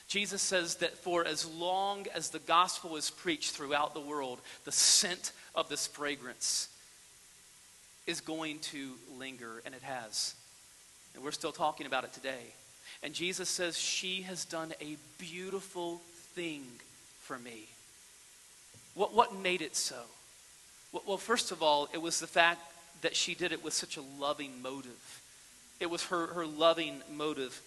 Jesus 0.08 0.42
says 0.42 0.76
that 0.76 0.98
for 0.98 1.26
as 1.26 1.46
long 1.46 2.06
as 2.16 2.30
the 2.30 2.40
gospel 2.40 2.96
is 2.96 3.10
preached 3.10 3.52
throughout 3.52 3.94
the 3.94 4.00
world, 4.00 4.40
the 4.64 4.72
scent 4.72 5.34
of 5.54 5.68
this 5.68 5.86
fragrance 5.86 6.70
is 8.06 8.22
going 8.22 8.60
to 8.60 8.94
linger, 9.18 9.62
and 9.66 9.76
it 9.76 9.82
has. 9.82 10.34
And 11.14 11.24
we're 11.24 11.32
still 11.32 11.52
talking 11.52 11.88
about 11.88 12.06
it 12.06 12.14
today. 12.14 12.54
And 13.04 13.14
Jesus 13.14 13.50
says, 13.50 13.78
She 13.78 14.22
has 14.22 14.46
done 14.46 14.74
a 14.80 14.96
beautiful 15.18 16.02
thing 16.36 16.64
for 17.20 17.38
me. 17.38 17.66
What, 18.94 19.14
what 19.14 19.36
made 19.36 19.62
it 19.62 19.76
so? 19.76 19.98
Well, 20.92 21.18
first 21.18 21.52
of 21.52 21.62
all, 21.62 21.90
it 21.94 22.02
was 22.02 22.20
the 22.20 22.28
fact 22.28 22.62
that 23.02 23.16
she 23.16 23.36
did 23.36 23.52
it 23.52 23.64
with 23.64 23.74
such 23.74 23.98
a 23.98 24.02
loving 24.20 24.62
motive. 24.62 25.22
It 25.80 25.90
was 25.90 26.06
her, 26.06 26.28
her 26.28 26.46
loving 26.46 27.02
motive. 27.14 27.62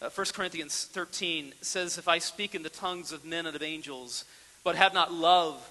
Uh, 0.00 0.10
1 0.10 0.26
Corinthians 0.34 0.88
13 0.92 1.52
says, 1.60 1.98
If 1.98 2.08
I 2.08 2.18
speak 2.18 2.54
in 2.54 2.62
the 2.62 2.68
tongues 2.68 3.12
of 3.12 3.24
men 3.24 3.46
and 3.46 3.54
of 3.54 3.62
angels, 3.62 4.24
but 4.64 4.74
have 4.74 4.94
not 4.94 5.12
love, 5.12 5.70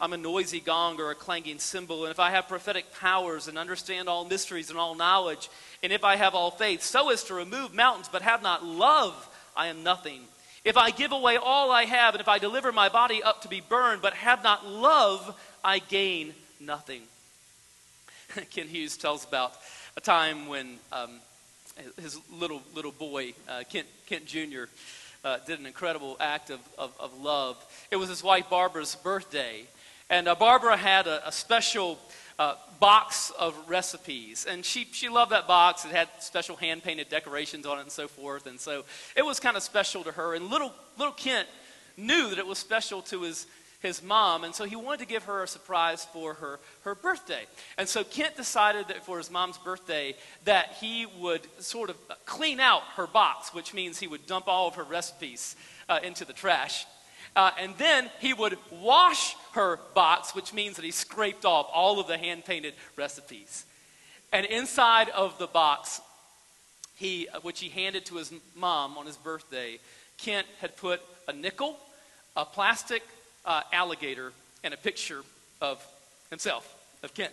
I'm 0.00 0.12
a 0.12 0.16
noisy 0.16 0.60
gong 0.60 1.00
or 1.00 1.10
a 1.10 1.14
clanging 1.14 1.58
cymbal. 1.58 2.04
And 2.04 2.10
if 2.10 2.20
I 2.20 2.30
have 2.30 2.48
prophetic 2.48 2.92
powers 2.92 3.48
and 3.48 3.58
understand 3.58 4.08
all 4.08 4.24
mysteries 4.24 4.70
and 4.70 4.78
all 4.78 4.94
knowledge, 4.94 5.48
and 5.82 5.92
if 5.92 6.04
I 6.04 6.16
have 6.16 6.34
all 6.34 6.50
faith, 6.50 6.82
so 6.82 7.10
as 7.10 7.24
to 7.24 7.34
remove 7.34 7.74
mountains, 7.74 8.08
but 8.10 8.22
have 8.22 8.42
not 8.42 8.64
love, 8.64 9.28
I 9.56 9.68
am 9.68 9.82
nothing. 9.82 10.22
If 10.64 10.76
I 10.76 10.90
give 10.90 11.12
away 11.12 11.36
all 11.36 11.70
I 11.70 11.84
have, 11.84 12.14
and 12.14 12.20
if 12.20 12.28
I 12.28 12.38
deliver 12.38 12.72
my 12.72 12.88
body 12.88 13.22
up 13.22 13.42
to 13.42 13.48
be 13.48 13.60
burned, 13.60 14.02
but 14.02 14.14
have 14.14 14.42
not 14.42 14.66
love, 14.66 15.38
I 15.62 15.78
gain 15.78 16.34
nothing. 16.60 17.02
Kent 18.50 18.68
Hughes 18.68 18.96
tells 18.96 19.24
about 19.24 19.52
a 19.96 20.00
time 20.00 20.48
when 20.48 20.78
um, 20.92 21.20
his 22.00 22.18
little 22.30 22.62
little 22.74 22.92
boy, 22.92 23.34
uh, 23.48 23.62
Kent, 23.70 23.86
Kent 24.06 24.26
Jr., 24.26 24.64
uh, 25.24 25.38
did 25.46 25.58
an 25.58 25.66
incredible 25.66 26.16
act 26.20 26.50
of, 26.50 26.60
of, 26.76 26.92
of, 27.00 27.20
love. 27.20 27.56
It 27.90 27.96
was 27.96 28.08
his 28.08 28.22
wife 28.22 28.48
Barbara's 28.50 28.94
birthday, 28.94 29.64
and 30.10 30.28
uh, 30.28 30.34
Barbara 30.34 30.76
had 30.76 31.06
a, 31.06 31.26
a 31.26 31.32
special 31.32 31.98
uh, 32.38 32.54
box 32.78 33.32
of 33.38 33.54
recipes, 33.68 34.46
and 34.48 34.64
she 34.64 34.86
she 34.92 35.08
loved 35.08 35.32
that 35.32 35.46
box. 35.46 35.84
It 35.84 35.90
had 35.90 36.08
special 36.20 36.56
hand 36.56 36.82
painted 36.82 37.08
decorations 37.08 37.66
on 37.66 37.78
it 37.78 37.82
and 37.82 37.92
so 37.92 38.08
forth, 38.08 38.46
and 38.46 38.60
so 38.60 38.84
it 39.16 39.24
was 39.24 39.40
kind 39.40 39.56
of 39.56 39.62
special 39.62 40.04
to 40.04 40.12
her. 40.12 40.34
And 40.34 40.48
little 40.48 40.72
little 40.96 41.14
Kent 41.14 41.48
knew 41.96 42.30
that 42.30 42.38
it 42.38 42.46
was 42.46 42.58
special 42.58 43.02
to 43.02 43.22
his 43.22 43.46
his 43.80 44.02
mom, 44.02 44.42
and 44.42 44.54
so 44.54 44.64
he 44.64 44.76
wanted 44.76 45.00
to 45.00 45.06
give 45.06 45.24
her 45.24 45.42
a 45.42 45.48
surprise 45.48 46.04
for 46.12 46.34
her, 46.34 46.58
her 46.82 46.96
birthday. 46.96 47.44
And 47.76 47.88
so 47.88 48.02
Kent 48.02 48.36
decided 48.36 48.88
that 48.88 49.04
for 49.04 49.18
his 49.18 49.30
mom's 49.30 49.56
birthday 49.58 50.16
that 50.44 50.74
he 50.80 51.06
would 51.06 51.42
sort 51.62 51.88
of 51.88 51.96
clean 52.24 52.58
out 52.58 52.82
her 52.96 53.06
box, 53.06 53.54
which 53.54 53.72
means 53.72 53.98
he 53.98 54.08
would 54.08 54.26
dump 54.26 54.48
all 54.48 54.66
of 54.66 54.74
her 54.74 54.82
recipes 54.82 55.54
uh, 55.88 56.00
into 56.02 56.24
the 56.24 56.32
trash. 56.32 56.86
Uh, 57.36 57.50
and 57.58 57.74
then 57.78 58.10
he 58.20 58.32
would 58.32 58.58
wash 58.70 59.34
her 59.52 59.78
box, 59.94 60.34
which 60.34 60.52
means 60.52 60.76
that 60.76 60.84
he 60.84 60.90
scraped 60.90 61.44
off 61.44 61.68
all 61.72 62.00
of 62.00 62.06
the 62.06 62.18
hand 62.18 62.44
painted 62.44 62.74
recipes. 62.96 63.64
And 64.32 64.44
inside 64.46 65.08
of 65.10 65.38
the 65.38 65.46
box, 65.46 66.00
he, 66.96 67.28
which 67.42 67.60
he 67.60 67.68
handed 67.68 68.04
to 68.06 68.16
his 68.16 68.32
mom 68.56 68.98
on 68.98 69.06
his 69.06 69.16
birthday, 69.16 69.78
Kent 70.18 70.46
had 70.60 70.76
put 70.76 71.00
a 71.28 71.32
nickel, 71.32 71.78
a 72.36 72.44
plastic 72.44 73.02
uh, 73.44 73.62
alligator 73.72 74.32
and 74.64 74.74
a 74.74 74.76
picture 74.76 75.22
of 75.60 75.84
himself, 76.30 76.74
of 77.02 77.14
Kent. 77.14 77.32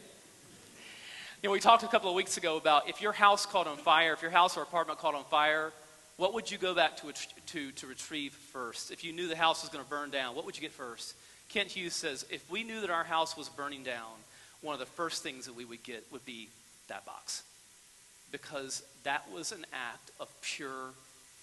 You 1.42 1.50
know, 1.50 1.54
we 1.54 1.60
talked 1.60 1.84
a 1.84 1.88
couple 1.88 2.10
of 2.10 2.16
weeks 2.16 2.38
ago 2.38 2.58
about 2.58 2.90
if 2.90 3.02
your 3.02 3.12
house 3.12 3.46
caught 3.46 3.68
on 3.68 3.78
fire, 3.78 4.14
if 4.14 4.22
your 4.22 4.32
house 4.32 4.58
or 4.58 4.64
apartment 4.64 5.00
caught 5.00 5.16
on 5.16 5.26
fire, 5.26 5.72
what 6.18 6.34
would 6.34 6.50
you 6.50 6.58
go 6.58 6.74
back 6.74 6.98
to, 6.98 7.12
to, 7.48 7.72
to 7.72 7.88
retrieve 7.88 8.32
first? 8.32 8.92
If 8.92 9.04
you 9.04 9.12
knew 9.12 9.28
the 9.28 9.36
house 9.36 9.62
was 9.62 9.70
going 9.70 9.84
to 9.84 9.90
burn 9.90 10.12
down, 10.12 10.36
what 10.36 10.46
would 10.46 10.56
you 10.56 10.62
get 10.62 10.72
first? 10.72 11.16
Kent 11.50 11.72
Hughes 11.72 11.94
says, 11.94 12.26
if 12.30 12.50
we 12.50 12.64
knew 12.64 12.82
that 12.82 12.90
our 12.90 13.04
house 13.04 13.38
was 13.38 13.50
burning 13.50 13.84
down, 13.84 14.12
one 14.62 14.74
of 14.74 14.80
the 14.80 14.86
first 14.86 15.24
things 15.24 15.46
that 15.46 15.56
we 15.56 15.66
would 15.66 15.84
get 15.84 16.06
would 16.12 16.26
be 16.26 16.50
that 16.88 17.06
box. 17.06 17.44
Because 18.32 18.84
that 19.04 19.30
was 19.32 19.52
an 19.52 19.66
act 19.74 20.12
of 20.20 20.30
pure, 20.42 20.92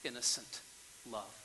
innocent 0.05 0.61
love. 1.11 1.39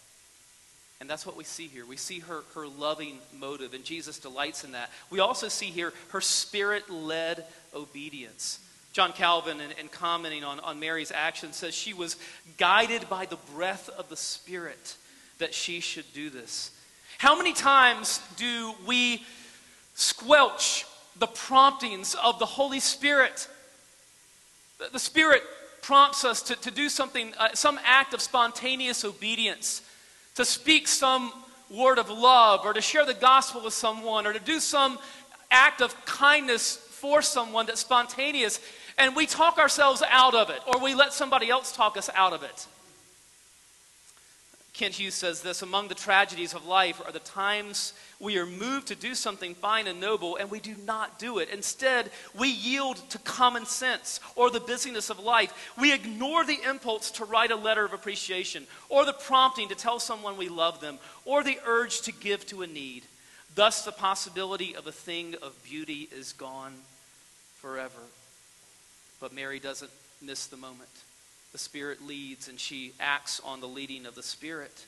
And 1.00 1.10
that's 1.10 1.26
what 1.26 1.38
we 1.38 1.44
see 1.44 1.68
here. 1.68 1.86
We 1.86 1.98
see 1.98 2.20
her, 2.20 2.42
her 2.56 2.68
loving 2.68 3.20
motive, 3.38 3.74
and 3.74 3.84
Jesus 3.84 4.18
delights 4.18 4.64
in 4.64 4.72
that. 4.72 4.90
We 5.12 5.20
also 5.20 5.48
see 5.48 5.68
here 5.68 5.94
her 6.10 6.22
spirit 6.22 6.90
led 6.90 7.46
obedience. 7.76 8.60
John 8.98 9.14
Calvin, 9.14 9.62
in, 9.62 9.70
in, 9.74 9.90
commenting 9.90 10.44
on, 10.44 10.60
on 10.62 10.80
Mary's 10.80 11.12
action, 11.12 11.54
says 11.54 11.76
she 11.76 11.94
was 11.94 12.16
guided 12.58 13.08
by 13.08 13.28
the 13.28 13.36
breath 13.54 13.92
of 13.96 14.10
the 14.10 14.18
Spirit 14.18 14.96
that 15.38 15.54
she 15.54 15.82
should 15.82 16.12
do 16.16 16.32
this. 16.32 16.72
How 17.20 17.38
many 17.38 17.54
times 17.54 18.20
do 18.38 18.74
we 18.88 19.22
squelch 19.94 20.88
the 21.20 21.28
promptings 21.28 22.16
of 22.24 22.40
the 22.40 22.48
Holy 22.48 22.80
Spirit? 22.80 23.48
The 24.92 24.98
Spirit 24.98 25.44
prompts 25.84 26.26
us 26.26 26.42
to, 26.42 26.56
to 26.56 26.72
do 26.72 26.90
something, 26.90 27.36
uh, 27.38 27.50
some 27.54 27.80
act 27.86 28.16
of 28.16 28.20
spontaneous 28.20 29.06
obedience 29.06 29.84
to 30.34 30.44
speak 30.44 30.88
some 30.88 31.32
word 31.70 32.00
of 32.00 32.10
love 32.10 32.62
or 32.66 32.74
to 32.74 32.82
share 32.82 33.06
the 33.06 33.14
gospel 33.14 33.64
with 33.64 33.76
someone 33.76 34.26
or 34.26 34.34
to 34.34 34.40
do 34.40 34.60
some 34.60 34.98
act 35.52 35.84
of 35.84 35.96
kindness 36.06 36.78
for 36.78 37.22
someone 37.22 37.68
that's 37.68 37.82
spontaneous 37.82 38.60
and 38.98 39.16
we 39.16 39.26
talk 39.26 39.58
ourselves 39.58 40.04
out 40.10 40.36
of 40.36 40.50
it 40.50 40.60
or 40.66 40.80
we 40.80 40.96
let 40.96 41.14
somebody 41.14 41.50
else 41.50 41.72
talk 41.72 41.98
us 41.98 42.10
out 42.16 42.34
of 42.34 42.44
it. 42.44 42.68
Kent 44.78 44.94
Hughes 44.94 45.16
says 45.16 45.42
this 45.42 45.64
Among 45.64 45.88
the 45.88 45.96
tragedies 45.96 46.54
of 46.54 46.68
life 46.68 47.02
are 47.04 47.12
the 47.12 47.20
times 47.20 47.94
we 48.20 48.38
are 48.38 48.46
moved 48.46 48.88
to 48.88 48.96
do 48.96 49.16
something 49.16 49.56
fine 49.56 49.88
and 49.88 50.00
noble 50.00 50.36
and 50.36 50.52
we 50.52 50.60
do 50.60 50.76
not 50.86 51.18
do 51.18 51.40
it. 51.40 51.50
Instead, 51.50 52.12
we 52.38 52.50
yield 52.50 52.98
to 53.10 53.18
common 53.20 53.66
sense 53.66 54.20
or 54.36 54.52
the 54.52 54.60
busyness 54.60 55.10
of 55.10 55.20
life. 55.20 55.74
We 55.80 55.94
ignore 55.94 56.46
the 56.46 56.60
impulse 56.68 57.10
to 57.12 57.26
write 57.26 57.50
a 57.50 57.56
letter 57.56 57.86
of 57.86 57.94
appreciation 57.94 58.68
or 58.88 59.04
the 59.04 59.14
prompting 59.14 59.70
to 59.70 59.76
tell 59.76 60.00
someone 60.00 60.38
we 60.38 60.48
love 60.48 60.80
them 60.80 61.00
or 61.26 61.44
the 61.44 61.60
urge 61.66 62.02
to 62.02 62.12
give 62.12 62.46
to 62.48 62.62
a 62.62 62.68
need. 62.68 63.04
Thus, 63.56 63.84
the 63.84 63.92
possibility 63.92 64.76
of 64.76 64.86
a 64.86 64.92
thing 64.92 65.34
of 65.42 65.64
beauty 65.64 66.08
is 66.12 66.34
gone 66.34 66.74
forever. 67.56 68.02
But 69.20 69.34
Mary 69.34 69.60
doesn't 69.60 69.92
miss 70.22 70.48
the 70.48 70.58
moment. 70.58 70.90
The 71.52 71.58
Spirit 71.58 72.06
leads, 72.06 72.48
and 72.48 72.60
she 72.60 72.94
acts 73.00 73.40
on 73.44 73.62
the 73.62 73.68
leading 73.68 74.06
of 74.06 74.16
the 74.16 74.24
Spirit. 74.24 74.86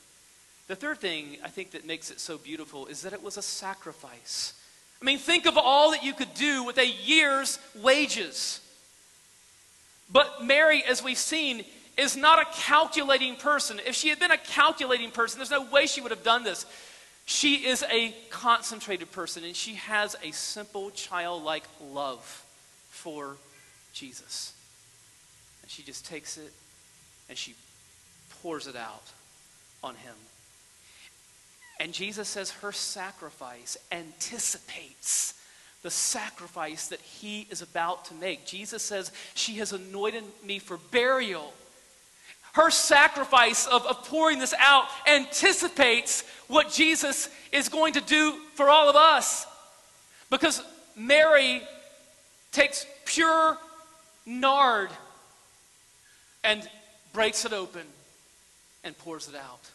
The 0.68 0.76
third 0.76 0.98
thing 0.98 1.38
I 1.42 1.48
think 1.48 1.72
that 1.72 1.86
makes 1.86 2.10
it 2.10 2.20
so 2.20 2.38
beautiful 2.38 2.86
is 2.86 3.02
that 3.02 3.12
it 3.12 3.22
was 3.22 3.36
a 3.36 3.42
sacrifice. 3.42 4.52
I 5.02 5.04
mean, 5.04 5.18
think 5.18 5.46
of 5.46 5.56
all 5.56 5.92
that 5.92 6.04
you 6.04 6.12
could 6.12 6.32
do 6.34 6.62
with 6.62 6.78
a 6.78 6.86
year's 6.86 7.58
wages. 7.74 8.60
But 10.12 10.44
Mary, 10.44 10.84
as 10.88 11.02
we've 11.02 11.18
seen, 11.18 11.64
is 11.96 12.16
not 12.16 12.40
a 12.40 12.44
calculating 12.52 13.36
person. 13.36 13.80
If 13.86 13.94
she 13.94 14.10
had 14.10 14.18
been 14.18 14.30
a 14.30 14.38
calculating 14.38 15.10
person, 15.10 15.38
there's 15.38 15.50
no 15.50 15.64
way 15.70 15.86
she 15.86 16.00
would 16.00 16.10
have 16.10 16.22
done 16.22 16.44
this. 16.44 16.66
She 17.26 17.66
is 17.66 17.84
a 17.90 18.14
concentrated 18.30 19.10
person, 19.12 19.44
and 19.44 19.56
she 19.56 19.74
has 19.74 20.16
a 20.22 20.32
simple 20.32 20.90
childlike 20.90 21.64
love 21.80 22.44
for 22.90 23.36
Jesus. 23.92 24.52
And 25.62 25.70
she 25.70 25.82
just 25.82 26.06
takes 26.06 26.36
it 26.36 26.52
and 27.28 27.36
she 27.36 27.54
pours 28.42 28.66
it 28.66 28.76
out 28.76 29.12
on 29.82 29.94
him. 29.94 30.14
And 31.78 31.92
Jesus 31.92 32.28
says 32.28 32.50
her 32.50 32.72
sacrifice 32.72 33.76
anticipates 33.90 35.34
the 35.82 35.90
sacrifice 35.90 36.88
that 36.88 37.00
he 37.00 37.46
is 37.50 37.62
about 37.62 38.04
to 38.06 38.14
make. 38.14 38.44
Jesus 38.44 38.82
says, 38.82 39.12
She 39.34 39.54
has 39.54 39.72
anointed 39.72 40.24
me 40.44 40.58
for 40.58 40.76
burial. 40.90 41.54
Her 42.52 42.70
sacrifice 42.70 43.66
of, 43.66 43.86
of 43.86 44.04
pouring 44.06 44.40
this 44.40 44.54
out 44.58 44.86
anticipates 45.08 46.24
what 46.48 46.70
Jesus 46.70 47.30
is 47.52 47.68
going 47.68 47.94
to 47.94 48.00
do 48.00 48.34
for 48.54 48.68
all 48.68 48.90
of 48.90 48.96
us. 48.96 49.46
Because 50.28 50.62
Mary 50.96 51.62
takes 52.52 52.84
pure 53.06 53.56
nard 54.30 54.90
and 56.44 56.68
breaks 57.12 57.44
it 57.44 57.52
open 57.52 57.82
and 58.84 58.96
pours 58.98 59.28
it 59.28 59.34
out. 59.34 59.70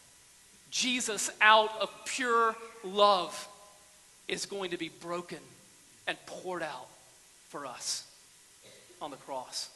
Jesus, 0.70 1.30
out 1.40 1.70
of 1.80 1.90
pure 2.04 2.56
love, 2.82 3.48
is 4.28 4.46
going 4.46 4.70
to 4.70 4.76
be 4.76 4.88
broken 4.88 5.38
and 6.06 6.16
poured 6.26 6.62
out 6.62 6.88
for 7.48 7.66
us 7.66 8.04
on 9.00 9.10
the 9.10 9.16
cross. 9.16 9.70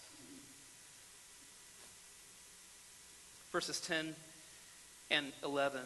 Verses 3.53 3.81
10 3.81 4.15
and 5.11 5.33
11. 5.45 5.81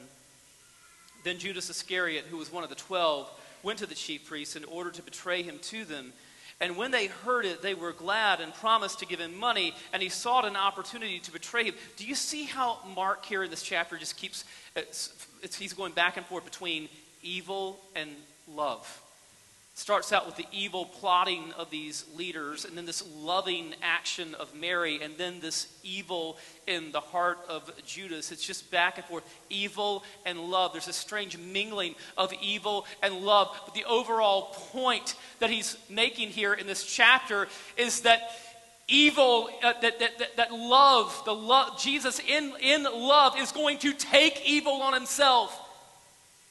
Then 1.24 1.38
Judas 1.38 1.70
Iscariot, 1.70 2.26
who 2.30 2.36
was 2.36 2.52
one 2.52 2.64
of 2.64 2.68
the 2.68 2.76
twelve, 2.76 3.30
went 3.62 3.78
to 3.78 3.86
the 3.86 3.94
chief 3.94 4.26
priests 4.28 4.56
in 4.56 4.64
order 4.64 4.90
to 4.90 5.02
betray 5.02 5.42
him 5.42 5.58
to 5.62 5.84
them. 5.84 6.12
And 6.61 6.76
when 6.76 6.90
they 6.90 7.06
heard 7.06 7.44
it, 7.44 7.62
they 7.62 7.75
were 7.75 7.92
glad 7.92 8.40
and 8.40 8.54
promised 8.54 9.00
to 9.00 9.06
give 9.06 9.18
him 9.18 9.38
money, 9.38 9.75
and 9.92 10.02
he 10.02 10.08
sought 10.08 10.44
an 10.44 10.56
opportunity 10.56 11.18
to 11.20 11.32
betray 11.32 11.64
him. 11.64 11.75
Do 11.96 12.06
you 12.06 12.14
see 12.14 12.44
how 12.44 12.78
Mark 12.94 13.25
here 13.25 13.42
in 13.42 13.50
this 13.50 13.62
chapter 13.62 13.99
just 13.99 14.16
keeps, 14.16 14.44
he's 15.58 15.73
going 15.73 15.92
back 15.92 16.16
and 16.16 16.25
forth 16.26 16.44
between 16.44 16.88
evil 17.23 17.80
and 17.94 18.11
love? 18.48 19.02
Starts 19.85 20.14
out 20.14 20.25
with 20.25 20.37
the 20.37 20.47
evil 20.51 20.87
plotting 20.87 21.53
of 21.59 21.68
these 21.68 22.07
leaders, 22.16 22.64
and 22.64 22.75
then 22.75 22.87
this 22.87 23.07
loving 23.18 23.75
action 23.83 24.35
of 24.37 24.55
Mary, 24.55 24.99
and 25.03 25.12
then 25.18 25.40
this 25.40 25.66
evil 25.83 26.38
in 26.66 26.90
the 26.90 27.01
heart 27.01 27.37
of 27.51 27.70
Judas. 27.85 28.33
It's 28.33 28.42
just 28.42 28.70
back 28.70 28.97
and 28.97 29.05
forth 29.05 29.25
evil 29.51 30.03
and 30.25 30.38
love. 30.38 30.73
There's 30.73 30.88
a 30.88 30.92
strange 30.94 31.37
mingling 31.37 31.97
of 32.16 32.33
evil 32.40 32.87
and 33.03 33.14
love. 33.27 33.55
But 33.66 33.75
the 33.75 33.85
overall 33.85 34.55
point 34.73 35.16
that 35.40 35.51
he's 35.51 35.77
making 35.90 36.31
here 36.31 36.55
in 36.55 36.66
this 36.66 36.87
chapter 36.87 37.47
is 37.77 38.01
that 38.01 38.31
evil 38.88 39.51
uh, 39.62 39.75
that, 39.83 39.99
that, 39.99 40.37
that, 40.37 40.53
love 40.53 41.23
the 41.25 41.35
love 41.35 41.81
jesus 41.81 42.20
in, 42.20 42.53
in 42.61 42.83
love 42.83 43.35
is 43.38 43.51
going 43.51 43.79
to 43.79 43.94
take 43.94 44.47
evil 44.47 44.75
on 44.75 44.92
himself 44.92 45.59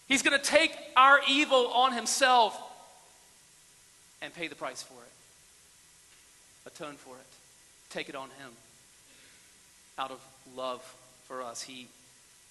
he's 0.07 0.23
going 0.23 0.35
to 0.35 0.43
take 0.43 0.75
our 0.97 1.19
evil 1.29 1.67
on 1.67 1.93
himself 1.93 2.59
and 4.23 4.33
pay 4.33 4.47
the 4.47 4.55
price 4.55 4.81
for 4.81 4.93
it, 4.93 6.71
atone 6.71 6.95
for 6.95 7.15
it, 7.15 7.25
take 7.89 8.09
it 8.09 8.15
on 8.15 8.29
Him. 8.29 8.51
Out 9.99 10.09
of 10.09 10.19
love 10.55 10.81
for 11.27 11.43
us, 11.43 11.61
He, 11.61 11.87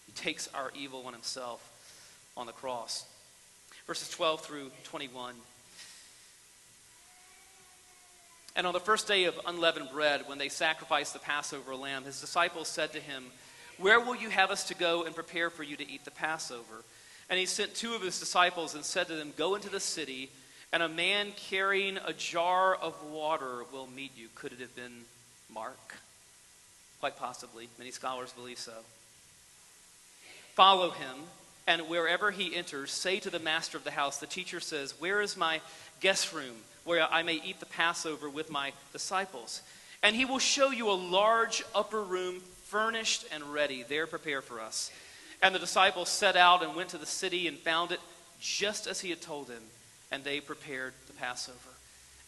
he 0.06 0.12
takes 0.14 0.48
our 0.54 0.70
evil 0.78 1.04
on 1.06 1.14
Himself 1.14 1.68
on 2.36 2.46
the 2.46 2.52
cross. 2.52 3.06
Verses 3.86 4.08
12 4.10 4.42
through 4.42 4.70
21. 4.84 5.34
And 8.54 8.66
on 8.66 8.74
the 8.74 8.80
first 8.80 9.08
day 9.08 9.24
of 9.24 9.40
unleavened 9.46 9.90
bread, 9.92 10.24
when 10.26 10.36
they 10.36 10.50
sacrificed 10.50 11.14
the 11.14 11.18
Passover 11.18 11.74
lamb, 11.74 12.04
his 12.04 12.20
disciples 12.20 12.68
said 12.68 12.92
to 12.92 13.00
him, 13.00 13.24
Where 13.78 13.98
will 13.98 14.14
you 14.14 14.28
have 14.28 14.50
us 14.50 14.64
to 14.64 14.74
go 14.74 15.04
and 15.04 15.14
prepare 15.14 15.48
for 15.48 15.62
you 15.62 15.76
to 15.76 15.90
eat 15.90 16.04
the 16.04 16.10
Passover? 16.10 16.84
And 17.30 17.38
he 17.38 17.46
sent 17.46 17.74
two 17.74 17.94
of 17.94 18.02
his 18.02 18.20
disciples 18.20 18.74
and 18.74 18.84
said 18.84 19.06
to 19.06 19.14
them, 19.14 19.32
Go 19.38 19.54
into 19.54 19.70
the 19.70 19.80
city 19.80 20.28
and 20.72 20.82
a 20.82 20.88
man 20.88 21.32
carrying 21.36 21.98
a 21.98 22.12
jar 22.14 22.74
of 22.74 22.94
water 23.10 23.64
will 23.72 23.86
meet 23.86 24.12
you. 24.16 24.28
Could 24.34 24.52
it 24.52 24.60
have 24.60 24.74
been 24.74 25.04
Mark? 25.52 25.96
Quite 27.00 27.16
possibly. 27.16 27.68
Many 27.78 27.90
scholars 27.90 28.32
believe 28.32 28.58
so. 28.58 28.72
Follow 30.54 30.90
him, 30.90 31.16
and 31.66 31.88
wherever 31.88 32.30
he 32.30 32.54
enters, 32.56 32.90
say 32.90 33.20
to 33.20 33.30
the 33.30 33.38
master 33.38 33.76
of 33.76 33.84
the 33.84 33.90
house, 33.90 34.18
the 34.18 34.26
teacher 34.26 34.60
says, 34.60 34.94
Where 34.98 35.20
is 35.20 35.36
my 35.36 35.60
guest 36.00 36.32
room 36.32 36.56
where 36.84 37.06
I 37.10 37.22
may 37.22 37.34
eat 37.44 37.60
the 37.60 37.66
Passover 37.66 38.28
with 38.28 38.50
my 38.50 38.72
disciples? 38.92 39.62
And 40.02 40.16
he 40.16 40.24
will 40.24 40.38
show 40.38 40.70
you 40.70 40.90
a 40.90 40.92
large 40.92 41.62
upper 41.74 42.02
room 42.02 42.40
furnished 42.64 43.26
and 43.32 43.44
ready. 43.52 43.84
There 43.86 44.06
prepare 44.06 44.42
for 44.42 44.60
us. 44.60 44.90
And 45.42 45.54
the 45.54 45.58
disciples 45.58 46.08
set 46.08 46.36
out 46.36 46.62
and 46.62 46.74
went 46.74 46.90
to 46.90 46.98
the 46.98 47.06
city 47.06 47.46
and 47.46 47.58
found 47.58 47.92
it 47.92 48.00
just 48.40 48.86
as 48.86 49.00
he 49.00 49.10
had 49.10 49.20
told 49.20 49.48
them 49.48 49.62
and 50.12 50.22
they 50.22 50.38
prepared 50.38 50.92
the 51.08 51.14
Passover. 51.14 51.58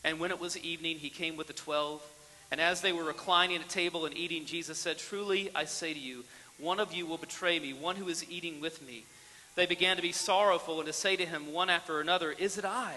And 0.03 0.19
when 0.19 0.31
it 0.31 0.41
was 0.41 0.59
evening, 0.59 0.99
he 0.99 1.11
came 1.11 1.37
with 1.37 1.47
the 1.47 1.53
twelve. 1.53 2.03
And 2.51 2.61
as 2.61 2.81
they 2.81 2.93
were 2.93 3.05
reclining 3.05 3.61
at 3.61 3.69
table 3.69 4.07
and 4.07 4.17
eating, 4.17 4.47
Jesus 4.47 4.79
said, 4.79 4.99
Truly 4.99 5.51
I 5.55 5.67
say 5.67 5.93
to 5.93 6.01
you, 6.01 6.25
one 6.59 6.81
of 6.81 6.95
you 6.95 7.07
will 7.07 7.19
betray 7.19 7.59
me, 7.59 7.73
one 7.73 7.97
who 7.97 8.09
is 8.09 8.29
eating 8.31 8.61
with 8.61 8.85
me. 8.87 9.05
They 9.55 9.67
began 9.67 9.97
to 9.97 10.03
be 10.03 10.13
sorrowful 10.13 10.79
and 10.79 10.87
to 10.87 10.93
say 10.93 11.15
to 11.17 11.27
him 11.27 11.53
one 11.53 11.71
after 11.71 12.01
another, 12.01 12.33
Is 12.33 12.59
it 12.59 12.65
I? 12.65 12.95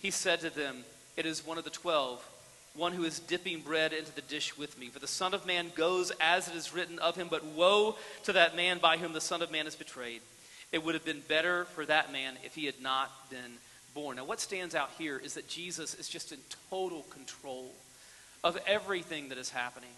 He 0.00 0.10
said 0.10 0.40
to 0.40 0.50
them, 0.50 0.84
It 1.16 1.24
is 1.24 1.46
one 1.46 1.58
of 1.58 1.64
the 1.64 1.70
twelve, 1.70 2.26
one 2.74 2.92
who 2.92 3.04
is 3.04 3.20
dipping 3.20 3.60
bread 3.60 3.92
into 3.92 4.14
the 4.14 4.20
dish 4.22 4.58
with 4.58 4.78
me. 4.78 4.88
For 4.88 4.98
the 4.98 5.06
Son 5.06 5.34
of 5.34 5.46
Man 5.46 5.70
goes 5.74 6.12
as 6.20 6.48
it 6.48 6.56
is 6.56 6.74
written 6.74 6.98
of 6.98 7.16
him, 7.16 7.28
but 7.30 7.44
woe 7.44 7.96
to 8.24 8.32
that 8.32 8.56
man 8.56 8.78
by 8.78 8.96
whom 8.96 9.12
the 9.12 9.20
Son 9.20 9.42
of 9.42 9.52
Man 9.52 9.66
is 9.66 9.76
betrayed. 9.76 10.20
It 10.72 10.84
would 10.84 10.94
have 10.94 11.04
been 11.04 11.22
better 11.28 11.64
for 11.64 11.84
that 11.86 12.12
man 12.12 12.34
if 12.44 12.54
he 12.54 12.66
had 12.66 12.80
not 12.80 13.10
been 13.30 13.58
born. 13.94 14.16
Now, 14.16 14.24
what 14.24 14.40
stands 14.40 14.74
out 14.74 14.90
here 14.98 15.18
is 15.18 15.34
that 15.34 15.48
Jesus 15.48 15.94
is 15.94 16.08
just 16.08 16.32
in 16.32 16.38
total 16.70 17.02
control 17.10 17.72
of 18.42 18.58
everything 18.66 19.28
that 19.28 19.38
is 19.38 19.50
happening. 19.50 19.90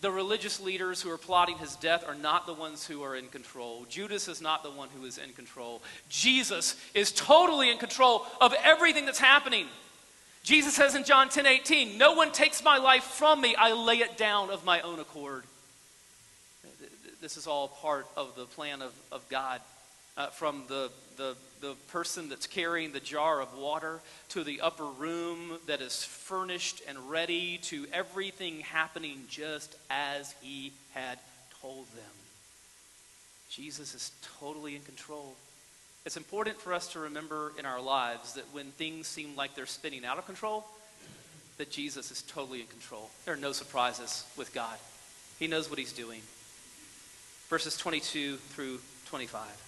The 0.00 0.10
religious 0.10 0.60
leaders 0.60 1.02
who 1.02 1.10
are 1.10 1.18
plotting 1.18 1.58
his 1.58 1.74
death 1.76 2.04
are 2.06 2.14
not 2.14 2.46
the 2.46 2.54
ones 2.54 2.86
who 2.86 3.02
are 3.02 3.16
in 3.16 3.26
control. 3.28 3.84
Judas 3.88 4.28
is 4.28 4.40
not 4.40 4.62
the 4.62 4.70
one 4.70 4.88
who 4.96 5.04
is 5.04 5.18
in 5.18 5.32
control. 5.32 5.82
Jesus 6.08 6.76
is 6.94 7.10
totally 7.10 7.70
in 7.70 7.78
control 7.78 8.24
of 8.40 8.54
everything 8.62 9.06
that's 9.06 9.18
happening. 9.18 9.66
Jesus 10.44 10.74
says 10.74 10.94
in 10.94 11.04
John 11.04 11.28
10 11.28 11.46
18, 11.46 11.98
No 11.98 12.12
one 12.12 12.30
takes 12.30 12.62
my 12.62 12.78
life 12.78 13.02
from 13.02 13.40
me, 13.40 13.56
I 13.56 13.72
lay 13.72 13.96
it 13.96 14.16
down 14.16 14.50
of 14.50 14.64
my 14.64 14.80
own 14.82 15.00
accord. 15.00 15.44
This 17.20 17.36
is 17.36 17.48
all 17.48 17.66
part 17.66 18.06
of 18.16 18.36
the 18.36 18.44
plan 18.44 18.80
of, 18.80 18.92
of 19.10 19.28
God 19.28 19.60
uh, 20.16 20.28
from 20.28 20.62
the, 20.68 20.90
the, 21.18 21.36
the 21.60 21.74
person 21.88 22.30
that's 22.30 22.46
carrying 22.46 22.92
the 22.92 23.00
jar 23.00 23.42
of 23.42 23.58
water 23.58 24.00
to 24.30 24.44
the 24.44 24.62
upper 24.62 24.86
room 24.86 25.58
that 25.66 25.82
is 25.82 26.02
furnished 26.04 26.80
and 26.88 27.10
ready 27.10 27.58
to 27.64 27.86
everything 27.92 28.60
happening 28.60 29.24
just 29.28 29.76
as 29.90 30.34
he 30.40 30.72
had 30.94 31.18
told 31.60 31.86
them. 31.88 32.04
Jesus 33.50 33.94
is 33.94 34.12
totally 34.40 34.76
in 34.76 34.82
control. 34.82 35.34
It's 36.06 36.16
important 36.16 36.58
for 36.60 36.72
us 36.72 36.92
to 36.92 37.00
remember 37.00 37.52
in 37.58 37.66
our 37.66 37.82
lives 37.82 38.34
that 38.34 38.44
when 38.52 38.66
things 38.72 39.06
seem 39.06 39.36
like 39.36 39.54
they're 39.54 39.66
spinning 39.66 40.04
out 40.04 40.18
of 40.18 40.24
control, 40.24 40.64
that 41.58 41.70
Jesus 41.70 42.10
is 42.10 42.22
totally 42.22 42.60
in 42.60 42.66
control. 42.68 43.10
There 43.24 43.34
are 43.34 43.38
no 43.38 43.52
surprises 43.52 44.24
with 44.36 44.54
God. 44.54 44.78
He 45.38 45.48
knows 45.48 45.68
what 45.68 45.78
he's 45.78 45.92
doing. 45.92 46.22
verses 47.48 47.76
22 47.76 48.36
through 48.36 48.78
25. 49.06 49.67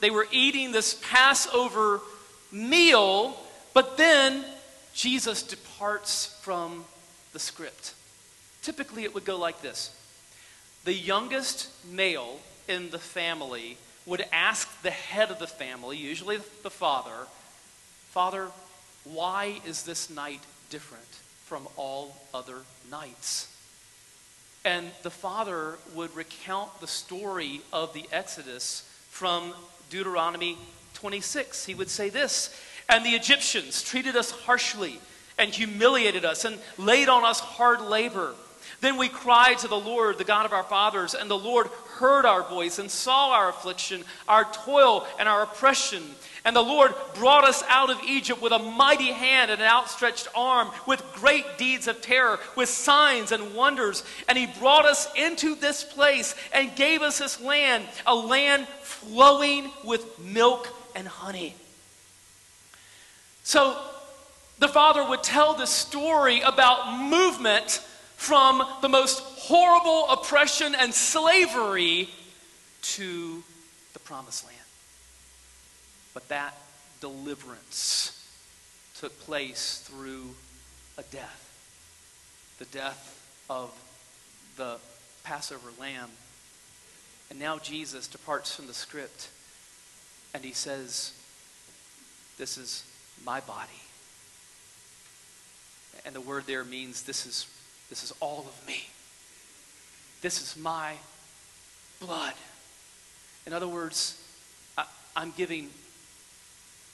they 0.00 0.10
were 0.10 0.26
eating 0.30 0.72
this 0.72 1.00
Passover 1.10 2.00
meal, 2.52 3.36
but 3.74 3.96
then 3.96 4.44
Jesus 4.94 5.42
departs 5.42 6.38
from 6.42 6.84
the 7.32 7.38
script. 7.38 7.94
Typically, 8.62 9.04
it 9.04 9.14
would 9.14 9.24
go 9.24 9.36
like 9.36 9.62
this 9.62 9.94
The 10.84 10.94
youngest 10.94 11.68
male 11.84 12.40
in 12.68 12.90
the 12.90 12.98
family 12.98 13.76
would 14.06 14.24
ask 14.32 14.82
the 14.82 14.90
head 14.90 15.30
of 15.30 15.38
the 15.38 15.46
family, 15.46 15.96
usually 15.96 16.38
the 16.62 16.70
father, 16.70 17.26
Father, 18.10 18.48
why 19.04 19.60
is 19.66 19.82
this 19.82 20.08
night 20.08 20.40
different 20.70 21.04
from 21.44 21.68
all 21.76 22.16
other 22.32 22.60
nights? 22.90 23.54
And 24.64 24.90
the 25.02 25.10
father 25.10 25.76
would 25.94 26.16
recount 26.16 26.80
the 26.80 26.86
story 26.86 27.60
of 27.72 27.92
the 27.92 28.06
Exodus 28.10 28.88
from 29.10 29.52
Deuteronomy 29.90 30.58
26. 30.94 31.66
He 31.66 31.74
would 31.74 31.90
say 31.90 32.08
this 32.08 32.54
And 32.88 33.04
the 33.04 33.10
Egyptians 33.10 33.82
treated 33.82 34.16
us 34.16 34.30
harshly 34.30 35.00
and 35.38 35.50
humiliated 35.50 36.24
us 36.24 36.44
and 36.44 36.58
laid 36.78 37.08
on 37.08 37.24
us 37.24 37.40
hard 37.40 37.80
labor. 37.80 38.34
Then 38.80 38.96
we 38.96 39.08
cried 39.08 39.58
to 39.58 39.68
the 39.68 39.78
Lord, 39.78 40.18
the 40.18 40.24
God 40.24 40.46
of 40.46 40.52
our 40.52 40.62
fathers, 40.62 41.14
and 41.14 41.30
the 41.30 41.38
Lord 41.38 41.68
heard 41.98 42.24
our 42.24 42.42
voice 42.42 42.78
and 42.78 42.90
saw 42.90 43.32
our 43.32 43.48
affliction, 43.48 44.04
our 44.28 44.44
toil, 44.44 45.06
and 45.18 45.28
our 45.28 45.42
oppression. 45.42 46.02
And 46.44 46.54
the 46.54 46.62
Lord 46.62 46.94
brought 47.14 47.44
us 47.44 47.62
out 47.68 47.90
of 47.90 48.00
Egypt 48.06 48.40
with 48.40 48.52
a 48.52 48.58
mighty 48.58 49.10
hand 49.10 49.50
and 49.50 49.60
an 49.60 49.66
outstretched 49.66 50.28
arm, 50.34 50.68
with 50.86 51.02
great 51.14 51.58
deeds 51.58 51.88
of 51.88 52.00
terror, 52.00 52.38
with 52.54 52.68
signs 52.68 53.32
and 53.32 53.54
wonders. 53.54 54.04
And 54.28 54.38
He 54.38 54.46
brought 54.46 54.86
us 54.86 55.08
into 55.16 55.56
this 55.56 55.82
place 55.82 56.34
and 56.52 56.74
gave 56.76 57.02
us 57.02 57.18
this 57.18 57.40
land, 57.40 57.84
a 58.06 58.14
land 58.14 58.68
flowing 58.82 59.70
with 59.84 60.18
milk 60.20 60.68
and 60.94 61.08
honey. 61.08 61.54
So 63.42 63.76
the 64.58 64.68
Father 64.68 65.06
would 65.06 65.22
tell 65.22 65.54
this 65.54 65.70
story 65.70 66.40
about 66.40 66.98
movement 66.98 67.80
from 68.16 68.62
the 68.82 68.88
most 68.88 69.20
horrible 69.20 70.10
oppression 70.10 70.74
and 70.74 70.92
slavery 70.92 72.08
to 72.82 73.42
the 73.92 73.98
promised 74.00 74.44
land. 74.44 74.56
But 76.14 76.28
that 76.28 76.56
deliverance 77.00 78.12
took 78.98 79.18
place 79.20 79.84
through 79.86 80.34
a 80.98 81.02
death 81.04 81.46
the 82.58 82.64
death 82.66 83.44
of 83.50 83.70
the 84.56 84.78
Passover 85.24 85.68
lamb. 85.78 86.08
And 87.30 87.38
now 87.38 87.58
Jesus 87.58 88.06
departs 88.06 88.54
from 88.54 88.66
the 88.66 88.74
script 88.74 89.28
and 90.32 90.44
he 90.44 90.52
says, 90.52 91.12
This 92.38 92.56
is 92.56 92.84
my 93.24 93.40
body. 93.40 93.70
And 96.04 96.14
the 96.14 96.20
word 96.20 96.44
there 96.46 96.64
means 96.64 97.02
this 97.02 97.26
is 97.26 97.46
this 97.88 98.02
is 98.02 98.12
all 98.20 98.40
of 98.40 98.66
me. 98.66 98.86
This 100.22 100.42
is 100.42 100.56
my 100.56 100.94
blood. 102.00 102.34
In 103.46 103.52
other 103.52 103.68
words, 103.68 104.20
I, 104.76 104.86
I'm 105.14 105.32
giving 105.36 105.70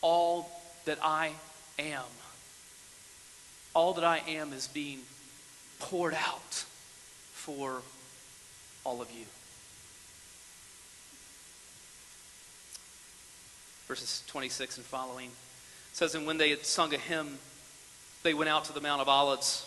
all 0.02 0.50
that 0.84 0.98
I 1.02 1.32
am. 1.78 2.04
All 3.74 3.94
that 3.94 4.04
I 4.04 4.18
am 4.28 4.52
is 4.52 4.68
being 4.68 5.00
poured 5.78 6.14
out 6.14 6.64
for 7.32 7.82
all 8.84 9.00
of 9.00 9.10
you. 9.10 9.24
Verses 13.88 14.22
26 14.26 14.78
and 14.78 14.86
following 14.86 15.30
says, 15.92 16.14
And 16.14 16.26
when 16.26 16.38
they 16.38 16.50
had 16.50 16.64
sung 16.64 16.94
a 16.94 16.98
hymn, 16.98 17.38
they 18.22 18.34
went 18.34 18.48
out 18.48 18.64
to 18.66 18.72
the 18.72 18.80
Mount 18.80 19.00
of 19.00 19.08
Olives. 19.08 19.66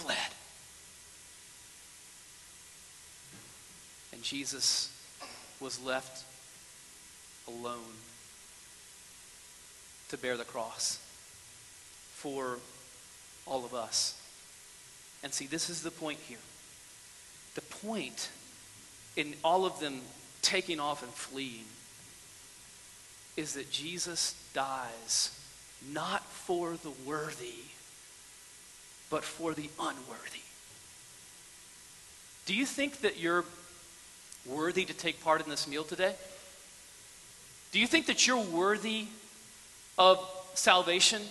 fled. 0.00 0.16
And 4.12 4.22
Jesus 4.22 4.90
was 5.60 5.82
left 5.82 6.24
alone 7.46 7.94
to 10.08 10.16
bear 10.16 10.36
the 10.36 10.44
cross 10.44 10.98
for 12.14 12.58
all 13.46 13.64
of 13.64 13.74
us. 13.74 14.20
And 15.22 15.32
see, 15.32 15.46
this 15.46 15.68
is 15.68 15.82
the 15.82 15.90
point 15.90 16.18
here. 16.26 16.38
The 17.54 17.62
point 17.62 18.30
in 19.16 19.34
all 19.44 19.66
of 19.66 19.78
them 19.80 20.00
taking 20.42 20.80
off 20.80 21.02
and 21.02 21.12
fleeing 21.12 21.64
is 23.36 23.54
that 23.54 23.70
Jesus 23.70 24.34
dies 24.54 25.38
not 25.92 26.24
for 26.24 26.72
the 26.72 26.92
worthy 27.06 27.54
but 29.10 29.24
for 29.24 29.52
the 29.52 29.68
unworthy. 29.78 30.40
Do 32.46 32.54
you 32.54 32.64
think 32.64 33.00
that 33.02 33.18
you're 33.18 33.44
worthy 34.46 34.84
to 34.84 34.94
take 34.94 35.22
part 35.22 35.42
in 35.42 35.50
this 35.50 35.68
meal 35.68 35.84
today? 35.84 36.14
Do 37.72 37.78
you 37.78 37.86
think 37.86 38.06
that 38.06 38.26
you're 38.26 38.42
worthy 38.42 39.06
of 39.98 40.18
salvation? 40.54 41.22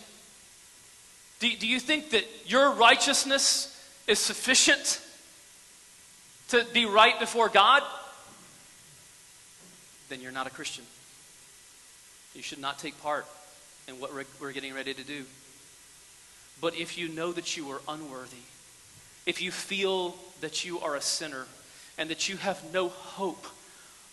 Do, 1.40 1.50
do 1.58 1.68
you 1.68 1.80
think 1.80 2.12
that 2.12 2.26
your 2.46 2.72
righteousness 2.72 3.76
is 4.08 4.20
sufficient 4.20 5.02
to 6.50 6.66
be 6.74 6.86
right 6.86 7.20
before 7.20 7.50
God? 7.50 7.84
Then 10.10 10.22
you're 10.22 10.32
not 10.32 10.48
a 10.48 10.50
Christian. 10.50 10.86
You 12.34 12.42
should 12.42 12.60
not 12.60 12.80
take 12.80 13.02
part 13.02 13.26
in 13.88 14.00
what 14.00 14.14
we're 14.14 14.26
we're 14.40 14.52
getting 14.52 14.74
ready 14.74 14.94
to 14.94 15.04
do. 15.04 15.26
But 16.62 16.76
if 16.76 16.98
you 16.98 17.08
know 17.08 17.32
that 17.32 17.56
you 17.56 17.70
are 17.72 17.82
unworthy, 17.88 18.38
if 19.26 19.42
you 19.42 19.52
feel 19.52 20.16
that 20.42 20.66
you 20.66 20.80
are 20.80 20.96
a 20.96 21.02
sinner 21.02 21.46
and 21.98 22.10
that 22.10 22.30
you 22.30 22.38
have 22.38 22.74
no 22.74 22.90
hope 22.90 23.46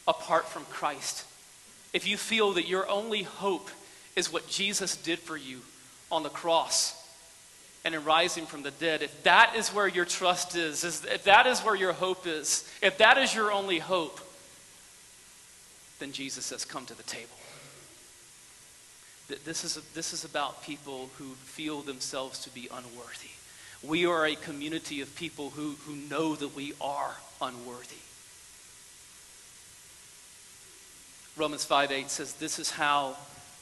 apart 0.07 0.49
from 0.49 0.65
Christ, 0.67 1.25
if 1.93 2.07
you 2.07 2.17
feel 2.17 2.53
that 2.53 2.69
your 2.69 2.89
only 2.89 3.23
hope 3.23 3.71
is 4.15 4.33
what 4.33 4.49
Jesus 4.49 4.97
did 4.97 5.19
for 5.19 5.37
you 5.37 5.61
on 6.11 6.23
the 6.23 6.29
cross 6.29 6.95
and 7.85 7.95
in 7.95 8.05
rising 8.05 8.47
from 8.47 8.63
the 8.63 8.71
dead, 8.73 9.03
if 9.03 9.23
that 9.23 9.55
is 9.57 9.69
where 9.71 9.89
your 9.89 10.05
trust 10.05 10.57
is, 10.57 10.85
if 10.85 11.25
that 11.25 11.47
is 11.47 11.61
where 11.61 11.77
your 11.77 11.93
hope 11.93 12.27
is, 12.27 12.69
if 12.83 12.99
that 12.99 13.19
is 13.19 13.35
your 13.35 13.53
only 13.53 13.79
hope, 13.79 14.21
then 15.99 16.13
Jesus 16.13 16.45
says, 16.45 16.65
Come 16.65 16.85
to 16.87 16.95
the 16.95 17.03
table. 17.05 17.36
This 19.29 19.65
is, 19.65 19.75
this 19.95 20.13
is 20.13 20.25
about 20.25 20.63
people 20.63 21.11
who 21.19 21.35
feel 21.35 21.81
themselves 21.81 22.39
to 22.45 22.51
be 22.51 22.69
unworthy. 22.73 23.31
We 23.83 24.07
are 24.07 24.27
a 24.27 24.37
community 24.37 25.01
of 25.01 25.15
people 25.17 25.51
who, 25.51 25.77
who 25.85 25.97
know 25.97 26.35
that 26.37 26.55
we 26.55 26.75
are 26.81 27.17
unworthy. 27.41 27.97
Romans 31.37 31.65
5 31.65 31.93
8 31.93 32.11
says, 32.11 32.33
This 32.35 32.59
is 32.59 32.71
how 32.71 33.17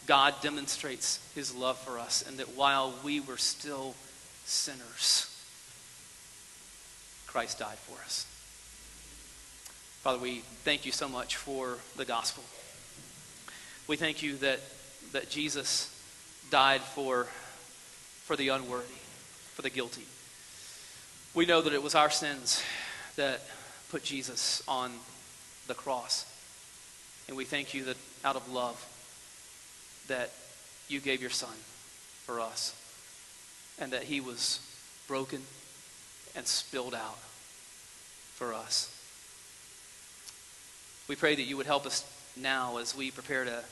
God 0.07 0.35
demonstrates 0.43 1.19
his 1.35 1.55
love 1.55 1.79
for 1.79 1.99
us, 1.99 2.23
and 2.27 2.39
that 2.39 2.57
while 2.57 2.95
we 3.03 3.21
were 3.21 3.39
still 3.39 3.95
sinners, 4.45 5.31
Christ 7.27 7.59
died 7.59 7.79
for 7.79 8.01
us. 8.05 8.27
Father, 10.03 10.19
we 10.19 10.41
thank 10.65 10.85
you 10.85 10.93
so 10.93 11.09
much 11.09 11.37
for 11.37 11.79
the 11.97 12.05
gospel. 12.05 12.45
We 13.89 13.97
thank 13.97 14.23
you 14.23 14.37
that, 14.37 14.61
that 15.15 15.31
Jesus 15.31 15.91
died 16.51 16.81
for, 16.81 17.29
for 18.25 18.35
the 18.35 18.49
unworthy, 18.49 18.99
for 19.55 19.63
the 19.63 19.71
guilty. 19.71 20.03
We 21.35 21.47
know 21.47 21.63
that 21.63 21.73
it 21.73 21.83
was 21.83 21.95
our 21.95 22.11
sins 22.11 22.61
that 23.15 23.41
put 23.93 24.03
Jesus 24.03 24.61
on 24.67 24.91
the 25.69 25.75
cross. 25.75 26.27
And 27.29 27.37
we 27.37 27.45
thank 27.45 27.75
you 27.75 27.85
that 27.85 27.97
out 28.25 28.35
of 28.35 28.53
love, 28.53 28.85
that 30.09 30.33
you 30.89 30.99
gave 30.99 31.21
your 31.21 31.31
son 31.31 31.55
for 32.25 32.41
us 32.41 32.75
and 33.79 33.93
that 33.93 34.03
he 34.03 34.21
was 34.21 34.59
broken 35.07 35.43
and 36.35 36.45
spilled 36.45 36.95
out 36.95 37.19
for 38.35 38.53
us. 38.53 38.91
We 41.07 41.15
pray 41.15 41.37
that 41.37 41.43
you 41.43 41.57
would 41.57 41.67
help 41.67 41.87
us 41.87 42.05
now 42.37 42.79
as 42.79 42.97
we 42.97 43.13
prepare 43.13 43.45
to, 43.45 43.63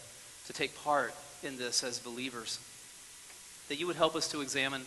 to 0.47 0.53
take 0.53 0.77
part 0.85 1.13
in 1.45 1.57
this 1.59 1.83
as 1.83 1.99
believers, 1.99 2.59
that 3.69 3.77
you 3.77 3.87
would 3.87 3.97
help 3.97 4.15
us 4.15 4.29
to 4.29 4.41
examine 4.41 4.83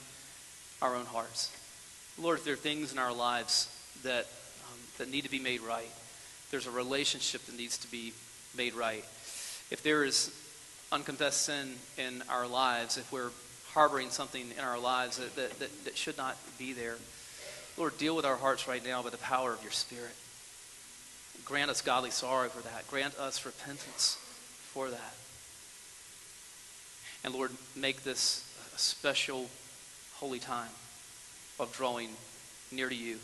our 0.81 0.95
own 0.95 1.05
hearts. 1.05 1.51
Lord, 2.17 2.39
if 2.39 2.45
there 2.45 2.53
are 2.53 2.57
things 2.57 2.91
in 2.91 2.99
our 2.99 3.13
lives 3.13 3.69
that, 4.03 4.25
um, 4.71 4.79
that 4.97 5.09
need 5.09 5.23
to 5.23 5.31
be 5.31 5.39
made 5.39 5.61
right, 5.61 5.89
there's 6.51 6.67
a 6.67 6.71
relationship 6.71 7.45
that 7.45 7.57
needs 7.57 7.77
to 7.79 7.91
be 7.91 8.13
made 8.55 8.73
right. 8.73 9.03
If 9.71 9.81
there 9.83 10.03
is 10.03 10.33
unconfessed 10.91 11.41
sin 11.43 11.73
in 11.97 12.23
our 12.29 12.47
lives, 12.47 12.97
if 12.97 13.11
we're 13.11 13.31
harboring 13.73 14.09
something 14.09 14.45
in 14.57 14.63
our 14.63 14.79
lives 14.79 15.17
that, 15.17 15.35
that, 15.35 15.59
that, 15.59 15.85
that 15.85 15.97
should 15.97 16.17
not 16.17 16.37
be 16.57 16.71
there, 16.73 16.95
Lord, 17.77 17.97
deal 17.97 18.15
with 18.15 18.25
our 18.25 18.37
hearts 18.37 18.67
right 18.67 18.85
now 18.85 19.03
by 19.03 19.09
the 19.09 19.17
power 19.17 19.51
of 19.51 19.61
your 19.61 19.71
Spirit. 19.71 20.13
Grant 21.43 21.69
us 21.69 21.81
godly 21.81 22.11
sorrow 22.11 22.47
for 22.47 22.61
that. 22.61 22.87
Grant 22.87 23.17
us 23.19 23.45
repentance 23.45 24.17
for 24.71 24.89
that. 24.89 25.13
And 27.25 27.33
Lord, 27.33 27.51
make 27.75 28.03
this 28.03 28.47
a 28.75 28.77
special 28.77 29.49
holy 30.13 30.37
time 30.37 30.69
of 31.59 31.73
drawing 31.73 32.09
near 32.71 32.87
to 32.87 32.93
you 32.93 33.17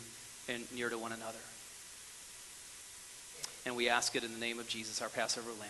and 0.48 0.66
near 0.74 0.90
to 0.90 0.98
one 0.98 1.12
another. 1.12 1.38
And 3.64 3.76
we 3.76 3.88
ask 3.88 4.16
it 4.16 4.24
in 4.24 4.32
the 4.32 4.40
name 4.40 4.58
of 4.58 4.66
Jesus, 4.66 5.00
our 5.00 5.08
Passover 5.08 5.50
Lamb. 5.50 5.68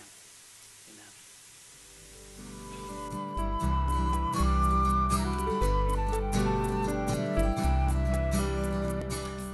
Amen. 0.88 1.12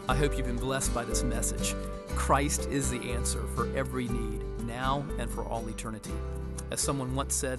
I 0.08 0.14
hope 0.14 0.36
you've 0.36 0.46
been 0.46 0.56
blessed 0.56 0.94
by 0.94 1.02
this 1.04 1.24
message. 1.24 1.74
Christ 2.14 2.68
is 2.70 2.90
the 2.90 3.00
answer 3.10 3.42
for 3.56 3.76
every 3.76 4.06
need, 4.06 4.40
now 4.68 5.04
and 5.18 5.28
for 5.28 5.42
all 5.42 5.66
eternity. 5.66 6.14
As 6.70 6.80
someone 6.80 7.16
once 7.16 7.34
said, 7.34 7.58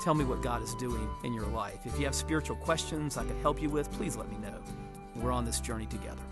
Tell 0.00 0.14
me 0.14 0.24
what 0.24 0.42
God 0.42 0.62
is 0.62 0.74
doing 0.74 1.08
in 1.24 1.34
your 1.34 1.46
life. 1.46 1.84
If 1.84 1.98
you 1.98 2.04
have 2.04 2.14
spiritual 2.14 2.56
questions 2.56 3.16
I 3.16 3.24
could 3.24 3.36
help 3.38 3.60
you 3.60 3.68
with, 3.68 3.90
please 3.92 4.16
let 4.16 4.30
me 4.30 4.38
know. 4.38 4.54
We're 5.16 5.32
on 5.32 5.44
this 5.44 5.60
journey 5.60 5.86
together. 5.86 6.22